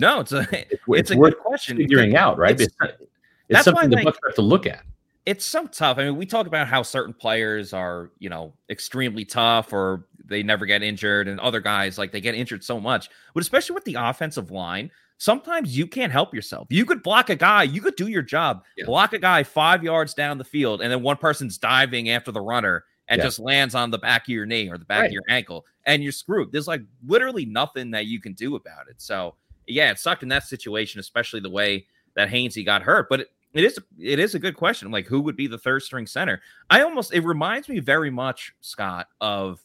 [0.00, 1.76] No, it's a It's, it's a good question.
[1.76, 2.52] figuring out, right?
[2.60, 3.10] It's- It's, it's
[3.48, 4.82] that's why, something the like- Bucks have to look at.
[5.26, 5.98] it's so tough.
[5.98, 10.42] I mean, we talk about how certain players are, you know, extremely tough or they
[10.44, 13.08] never get injured, and other guys like they get injured so much.
[13.34, 16.68] But especially with the offensive line, sometimes you can't help yourself.
[16.70, 18.84] You could block a guy, you could do your job, Yeah.
[18.86, 22.40] block a guy five yards down the field, and then one person's diving after the
[22.40, 23.24] runner and Yeah.
[23.24, 25.06] just lands on the back of your knee or the back Right.
[25.08, 26.52] of your ankle, and you're screwed.
[26.52, 29.02] There's like literally nothing that you can do about it.
[29.02, 29.34] So
[29.66, 33.08] yeah, it sucked in that situation, especially the way that Hainsey got hurt.
[33.08, 34.90] But it, it is it is a good question.
[34.90, 36.40] Like, who would be the third string center?
[36.70, 39.60] I almost it reminds me very much, Scott, of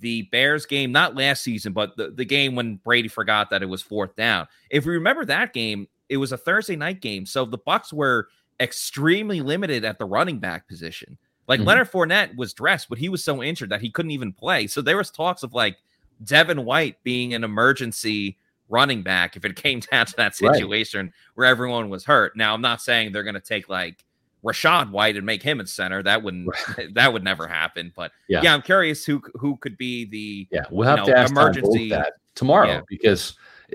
[0.00, 3.66] the Bears game, not last season, but the, the game when Brady forgot that it
[3.66, 4.46] was fourth down.
[4.70, 7.24] If we remember that game, it was a Thursday night game.
[7.24, 8.28] So the Bucks were
[8.60, 11.16] extremely limited at the running back position.
[11.48, 11.66] Like Mhm.
[11.66, 14.66] Leonard Fournette was dressed, but he was so injured that he couldn't even play.
[14.66, 15.78] So there was talks of like
[16.24, 18.36] Devin White being an emergency
[18.68, 20.54] running back if it came down to that Right.
[20.54, 22.36] situation where everyone was hurt.
[22.36, 24.04] Now I'm not saying they're going to take like
[24.44, 26.02] Rachaad White and make him a center.
[26.02, 26.48] That wouldn't
[26.94, 27.92] that would never happen.
[27.96, 28.42] But Yeah.
[28.42, 31.90] yeah, I'm curious who who could be the Yeah, we'll have you to ask emergency-
[31.90, 32.80] that tomorrow Yeah.
[32.88, 33.34] because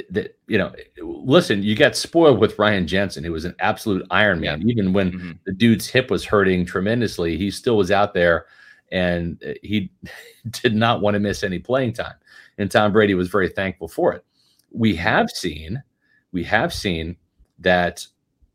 [0.09, 0.71] that you know,
[1.01, 4.67] listen, you got spoiled with Ryan Jensen, who was an absolute Iron Man.
[4.69, 5.39] Even when Mhm.
[5.45, 8.45] the dude's hip was hurting tremendously, he still was out there,
[8.93, 9.91] and uh, he
[10.63, 12.13] did not want to miss any playing time.
[12.57, 14.23] And Tom Brady was very thankful for it.
[14.71, 15.83] We have seen,
[16.31, 17.17] we have seen
[17.59, 18.05] that,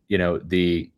[0.09, 0.91] you know, the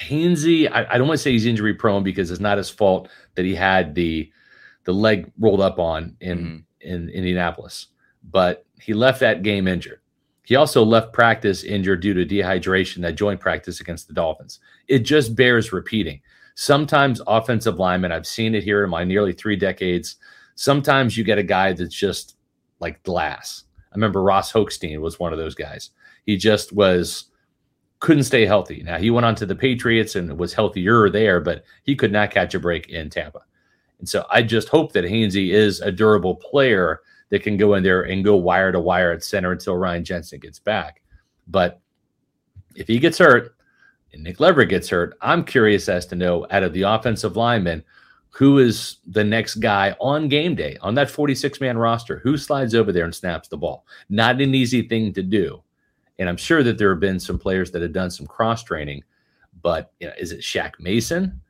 [0.00, 3.08] Hainsey, I, I don't want to say he's injury prone because it's not his fault
[3.34, 4.30] that he had the
[4.84, 6.64] the leg rolled up on in Mhm.
[6.80, 7.88] in Indianapolis,
[8.30, 10.00] but he left that game injured.
[10.44, 14.58] He also left practice injured due to dehydration that joint practice against the Dolphins.
[14.88, 16.20] It just bears repeating.
[16.56, 20.16] Sometimes offensive linemen, I've seen it here in my nearly three decades.
[20.54, 22.36] Sometimes you get a guy that's just
[22.80, 23.64] like glass.
[23.92, 25.90] I remember Russ Hochstein was one of those guys.
[26.24, 27.24] He just was
[28.00, 28.82] couldn't stay healthy.
[28.82, 32.32] Now he went on to the Patriots and was healthier there, but he could not
[32.32, 33.42] catch a break in Tampa.
[34.00, 37.84] And so I just hope that Hainsey is a durable player that can go in
[37.84, 41.02] there and go wire to wire at center until Ryan Jensen gets back.
[41.46, 41.80] But
[42.74, 43.54] if he gets hurt,
[44.12, 47.84] and Nick Lever gets hurt, I'm curious as to know out of the offensive linemen,
[48.34, 52.18] who is the next guy on game day on that 46 man roster?
[52.20, 53.86] Who slides over there and snaps the ball?
[54.08, 55.62] Not an easy thing to do.
[56.18, 59.02] And I'm sure that there have been some players that have done some cross training,
[59.62, 61.40] but you know, is it Shaq Mason?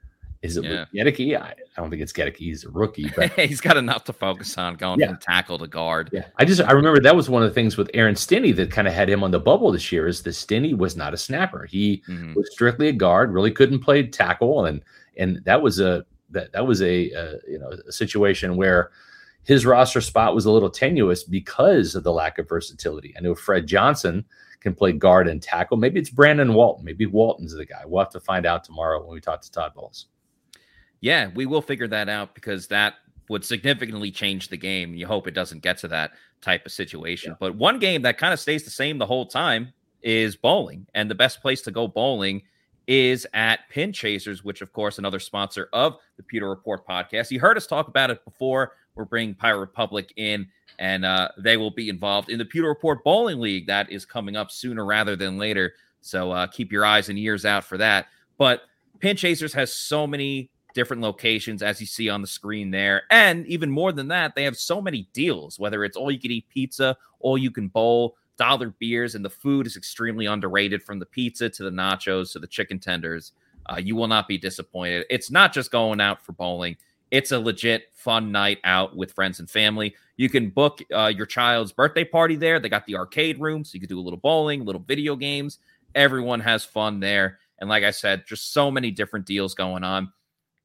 [0.41, 0.87] Is it Yeah.
[0.93, 1.41] Goedeke?
[1.41, 2.37] I, I don't think it's Goedeke.
[2.37, 5.09] He's a rookie, but He's got enough to focus on going Yeah.
[5.09, 6.11] from tackle to guard.
[6.13, 8.73] yeah, I just I remember that was one of the things with Aaron Stinnie that
[8.73, 10.09] kind of had him on the bubble this year.
[10.09, 11.65] Is that Stinnie was not a snapper.
[11.67, 12.35] He Mhm.
[12.35, 14.83] was strictly a guard, really couldn't play tackle, and
[15.17, 18.91] and that was a that that was a, uh you know a situation where
[19.45, 23.15] his roster spot was a little tenuous because of the lack of versatility.
[23.17, 24.25] I know Fred Johnson
[24.61, 25.77] can play guard and tackle.
[25.77, 26.85] Maybe it's Brandon Walton.
[26.85, 27.83] Maybe Walton's the guy.
[27.85, 30.07] We'll have to find out tomorrow when we talk to Todd Bowles.
[31.01, 32.95] Yeah, we will figure that out because that
[33.29, 34.95] would significantly change the game.
[34.95, 37.37] You hope it doesn't get to that type of situation.
[37.41, 39.73] But one game that kind of stays the same the whole time
[40.03, 40.87] is bowling.
[40.95, 42.43] And the best place to go bowling
[42.87, 47.31] is at Pin Chasers, which, of course, another sponsor of the Pewter Report podcast.
[47.31, 48.73] You heard us talk about it before.
[48.95, 53.03] We're bringing Pirate Republic in, and uh, they will be involved in the Pewter Report
[53.05, 55.75] Bowling League that is coming up sooner rather than later.
[56.01, 58.07] So uh, keep your eyes and ears out for that.
[58.37, 58.63] But
[58.99, 63.03] Pin Chasers has so many different locations as you see on the screen there.
[63.11, 66.31] And even more than that, they have so many deals, whether it's all you can
[66.31, 70.99] eat pizza, all you can bowl, dollar beers, and the food is extremely underrated from
[70.99, 73.31] the pizza to the nachos to the chicken tenders.
[73.67, 75.07] Uh, you will not be disappointed.
[75.09, 76.77] It's not just going out for bowling.
[77.13, 79.95] It's a legit fun night out with friends and family.
[80.17, 82.59] You can book uh, your child's birthday party there.
[82.59, 85.61] They got the arcade room, so you can do a little bowling, little video games.
[85.95, 87.39] Everyone has fun there.
[87.61, 90.11] And like I said, just so many different deals going on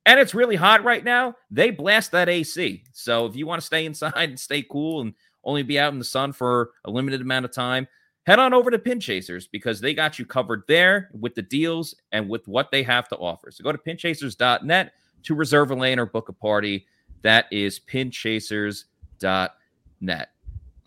[0.07, 2.81] and it's really hot right now, they blast that AC.
[2.93, 5.13] So if you want to stay inside and stay cool and
[5.47, 7.87] only be out in the sun for a limited amount of time,
[8.27, 11.95] head on over to Pin Chasers because they got you covered there with the deals
[12.11, 13.49] and with what they have to offer.
[13.49, 14.91] So go to pinchasers.net
[15.23, 16.85] to reserve a lane or book a party.
[17.23, 20.29] That is pinchasers.net.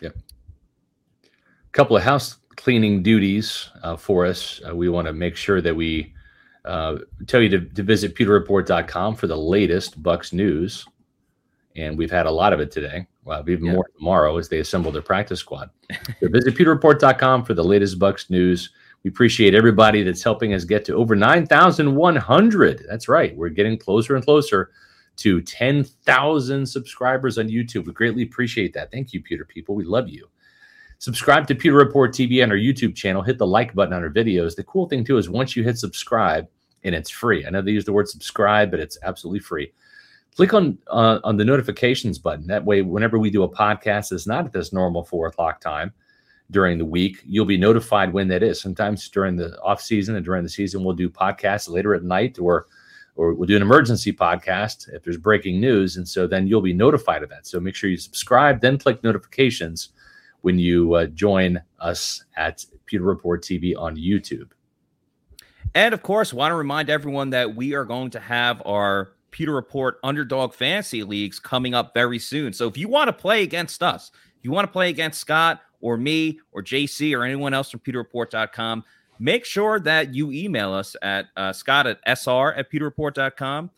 [0.03, 0.17] Yep.
[1.25, 4.61] A couple of house cleaning duties uh, for us.
[4.69, 6.13] Uh, we want to make sure that we
[6.67, 10.87] uh, tell you to, to visit pewterreport.com for the latest Bucks news.
[11.77, 13.07] And we've had a lot of it today.
[13.25, 13.73] Well, even Yeah.
[13.73, 15.71] more tomorrow as they assemble their practice squad.
[16.21, 18.71] so visit pewterreport.com for the latest Bucks news.
[19.05, 22.85] We appreciate everybody that's helping us get to over 9,100.
[22.89, 23.37] That's right.
[23.37, 24.71] We're getting closer and closer
[25.17, 27.87] to 10,000 subscribers on YouTube.
[27.87, 28.91] We greatly appreciate that.
[28.91, 29.75] Thank you, Pewter people.
[29.75, 30.29] We love you.
[30.99, 33.23] Subscribe to Pewter Report TV on our YouTube channel.
[33.23, 34.55] Hit the like button on our videos.
[34.55, 36.47] The cool thing too is once you hit subscribe,
[36.83, 37.45] and it's free.
[37.47, 39.73] I know they use the word subscribe, but it's absolutely free.
[40.37, 42.47] Click on uh, on the notifications button.
[42.47, 45.93] That way, whenever we do a podcast that's not at this normal four o'clock time
[46.51, 48.61] during the week, you'll be notified when that is.
[48.61, 52.39] Sometimes during the off season and during the season, we'll do podcasts later at night,
[52.39, 52.67] or
[53.17, 56.73] or we'll do an emergency podcast if there's breaking news, and so then you'll be
[56.73, 57.47] notified of that.
[57.47, 59.91] So make sure you subscribe, then click notifications
[60.43, 64.51] when you uh, join us at Pewter Report TV on YouTube.
[65.75, 69.55] And of course, want to remind everyone that we are going to have our Pewter
[69.55, 72.53] Report Underdog Fantasy Leagues coming up very soon.
[72.53, 75.61] So if you want to play against us, if you want to play against Scott
[75.81, 78.85] or me or JC or anyone else from PewterReport.com,
[79.19, 83.71] make sure that you email us at uh, Scott at SR at PewterReport.com.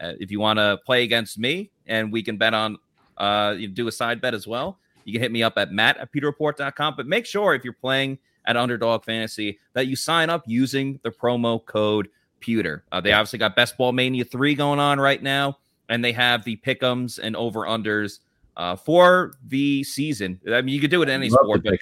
[0.00, 2.78] Uh, if you want to play against me and we can bet on,
[3.16, 5.96] uh, you do a side bet as well, you can hit me up at Matt
[5.98, 6.94] at PewterReport.com.
[6.96, 11.10] But make sure if you're playing at Underdog Fantasy that you sign up using the
[11.10, 12.08] promo code
[12.46, 12.84] Pewter.
[12.92, 16.44] Uh, they obviously got Best Ball Mania 3 going on right now, and they have
[16.44, 18.20] the pick'ems and over unders
[18.56, 20.40] uh, for the season.
[20.48, 21.74] I mean, you could do it in any sport, but.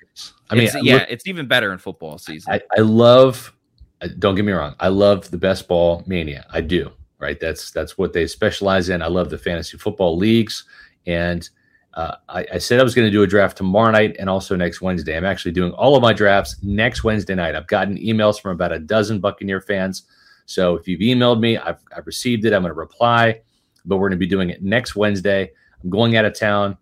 [0.50, 2.50] I mean, it's, I yeah, look- it's even better in football season.
[2.54, 3.54] I, I love.
[4.00, 4.74] uh, Don't get me wrong.
[4.80, 6.46] I love the best ball mania.
[6.50, 6.90] I do.
[7.18, 7.38] Right.
[7.38, 9.00] That's that's what they specialize in.
[9.02, 10.64] I love the fantasy football leagues,
[11.06, 11.48] and
[11.94, 14.56] uh, I, I said I was going to do a draft tomorrow night and also
[14.56, 15.16] next Wednesday.
[15.16, 17.54] I'm actually doing all of my drafts next Wednesday night.
[17.54, 20.02] I've gotten emails from about a dozen Buccaneer fans.
[20.46, 22.52] So if you've emailed me, I've, I've received it.
[22.52, 23.40] I'm going to reply,
[23.84, 25.50] but we're going to be doing it next Wednesday.
[25.82, 26.76] I'm going out of town.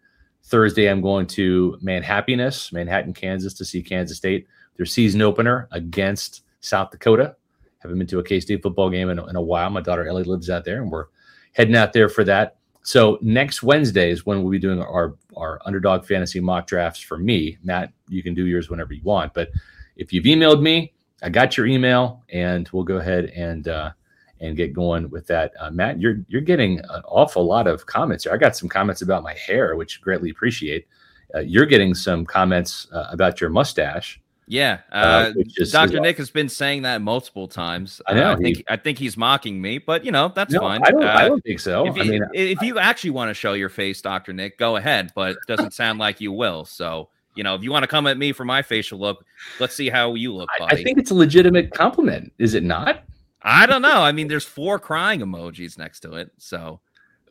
[0.44, 4.46] Thursday, I'm going to Manhappiness, Manhattan, Kansas, to see Kansas State.
[4.76, 7.36] Their season opener against South Dakota.
[7.78, 9.70] Haven't been to a K State football game in, in a while.
[9.70, 11.06] My daughter Ellie lives out there, and we're
[11.52, 12.56] heading out there for that.
[12.82, 17.18] So next Wednesday is when we'll be doing our our underdog fantasy mock drafts for
[17.18, 17.58] me.
[17.62, 19.50] Matt, you can do yours whenever you want, but
[19.96, 20.92] if you've emailed me,
[21.22, 23.90] I got your email, and we'll go ahead and uh,
[24.40, 25.52] and get going with that.
[25.60, 28.32] Uh, Matt, you're you're getting an awful lot of comments here.
[28.32, 30.86] I got some comments about my hair, which greatly appreciate.
[31.34, 34.20] Uh, you're getting some comments uh, about your mustache.
[34.48, 38.02] Yeah, Uh, uh, is Nick has been saying that multiple times.
[38.06, 40.52] I know, Uh, I think he- I think he's mocking me, but you know that's
[40.52, 40.82] No, fine.
[40.84, 41.04] I don't.
[41.04, 41.86] I Uh, don't think so.
[41.86, 44.32] if I you, mean, if you actually want to show your face, Dr.
[44.32, 46.64] Nick, go ahead, but it doesn't sound like you will.
[46.64, 49.24] So, you know, if you want to come at me for my facial look,
[49.60, 50.64] let's see how you look, I.
[50.74, 52.32] I think it's a legitimate compliment.
[52.38, 53.04] Is it not?
[53.42, 54.02] I don't know.
[54.02, 56.30] I mean, there's four crying emojis next to it.
[56.38, 56.80] So,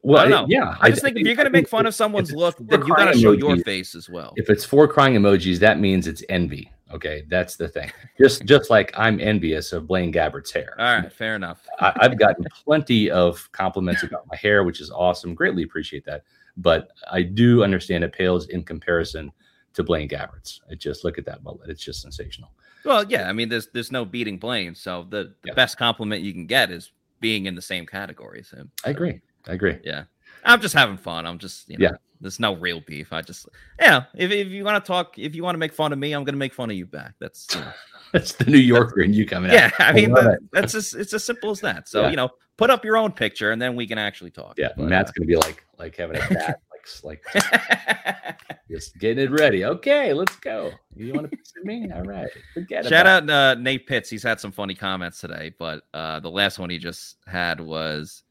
[0.01, 0.45] Well, I don't know.
[0.49, 0.75] yeah.
[0.81, 3.13] I just think, if you're going to make fun of someone's look, then you got
[3.13, 4.33] to show your face as well.
[4.35, 6.71] If it's four crying emojis, that means it's envy.
[6.93, 7.89] Okay, that's the thing.
[8.19, 10.75] Just just like I'm envious of Blaine Gabbert's hair.
[10.77, 11.65] All right, fair enough.
[11.79, 15.33] I, I've gotten plenty of compliments about my hair, which is awesome.
[15.33, 16.23] Greatly appreciate that.
[16.57, 19.31] But I do understand it pales in comparison
[19.73, 20.61] to Blaine Gabbert's.
[20.69, 22.51] I just look at that mullet; it's just sensational.
[22.83, 25.53] Well, yeah, I mean, there's there's no beating Blaine, so the, the Yeah.
[25.53, 28.43] best compliment you can get is being in the same category.
[28.43, 29.21] So, I agree.
[29.47, 29.77] I agree.
[29.83, 30.05] yeah,
[30.43, 31.25] I'm just having fun.
[31.27, 31.91] I'm just, you know, Yeah.
[32.19, 33.13] there's no real beef.
[33.13, 33.47] I just,
[33.79, 36.13] yeah, if, if you want to talk, if you want to make fun of me,
[36.13, 37.13] I'm going to make fun of you back.
[37.19, 37.71] That's, you know,
[38.13, 39.53] That's the New Yorker and you coming out.
[39.55, 41.87] yeah, I mean, love the- that's just, it's as simple as that.
[41.87, 42.09] So, Yeah.
[42.09, 44.55] you know, put up your own picture and then we can actually talk.
[44.57, 46.59] Yeah, But, Matt's uh, gonna be like like having a bat,
[47.03, 48.37] like like
[48.69, 49.65] just getting it ready.
[49.65, 50.71] Okay, let's go.
[50.95, 51.89] You want to piece of me?
[51.93, 52.29] All right.
[52.53, 54.09] Forget Shout out uh, Nate Pitts.
[54.09, 58.23] He's had some funny comments today, but uh, the last one he just had was,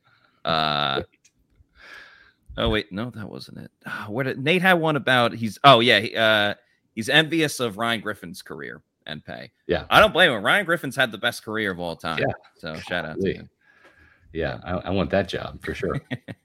[0.44, 1.02] uh,
[2.56, 3.70] oh wait, no, that wasn't it.
[3.86, 5.32] Ah, Where did Nate had one about?
[5.32, 6.54] He's oh yeah, he, uh,
[6.94, 9.50] he's envious of Ryan Griffin's career and pay.
[9.66, 9.84] Yeah.
[9.90, 10.42] I don't blame him.
[10.42, 12.18] Ryan Griffin's had the best career of all time.
[12.18, 12.32] Yeah.
[12.56, 13.50] So shout out to him.
[14.32, 16.00] Yeah, I, I want that job for sure.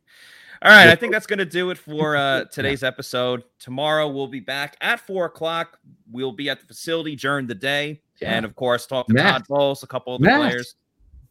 [0.66, 3.44] All right, I think that's going to do it for uh, today's episode.
[3.60, 5.78] Tomorrow we'll be back at four o'clock.
[6.12, 8.32] We'll be at the facility during the day, Yeah.
[8.36, 9.32] and of course, talk to Matt.
[9.32, 10.40] Todd Bowles, a couple of the Matt.
[10.42, 10.74] players.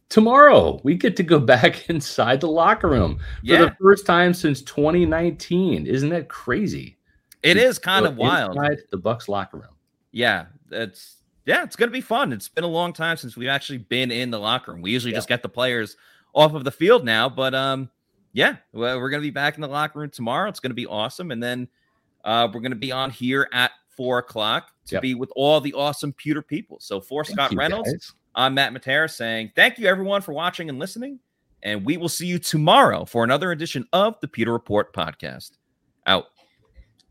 [0.07, 4.33] Tomorrow we get to go back inside the locker room for Yeah, the first time
[4.33, 5.85] since 2019.
[5.85, 6.97] Isn't that crazy?
[7.43, 8.57] it is kind of wild.
[8.89, 9.75] The Bucks locker room.
[10.11, 12.31] Yeah, it's yeah, it's going to be fun.
[12.31, 14.81] It's been a long time since we've actually been in the locker room.
[14.81, 15.17] We usually Yeah.
[15.17, 15.97] just get the players
[16.33, 17.89] off of the field now, but um,
[18.35, 20.49] yeah, well, we're going to be back in the locker room tomorrow.
[20.49, 21.69] It's going to be awesome, and then
[22.25, 25.01] uh, we're going to be on here at four o'clock to Yep.
[25.01, 26.77] be with all the awesome pewter people.
[26.81, 28.11] So for Thank Scott Reynolds, guys.
[28.35, 31.17] I'm Matt Matera saying thank you everyone for watching and listening,
[31.63, 35.51] and we will see you tomorrow for another edition of the Pewter Report podcast.
[36.05, 36.25] Out.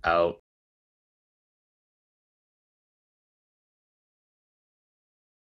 [0.05, 0.43] out.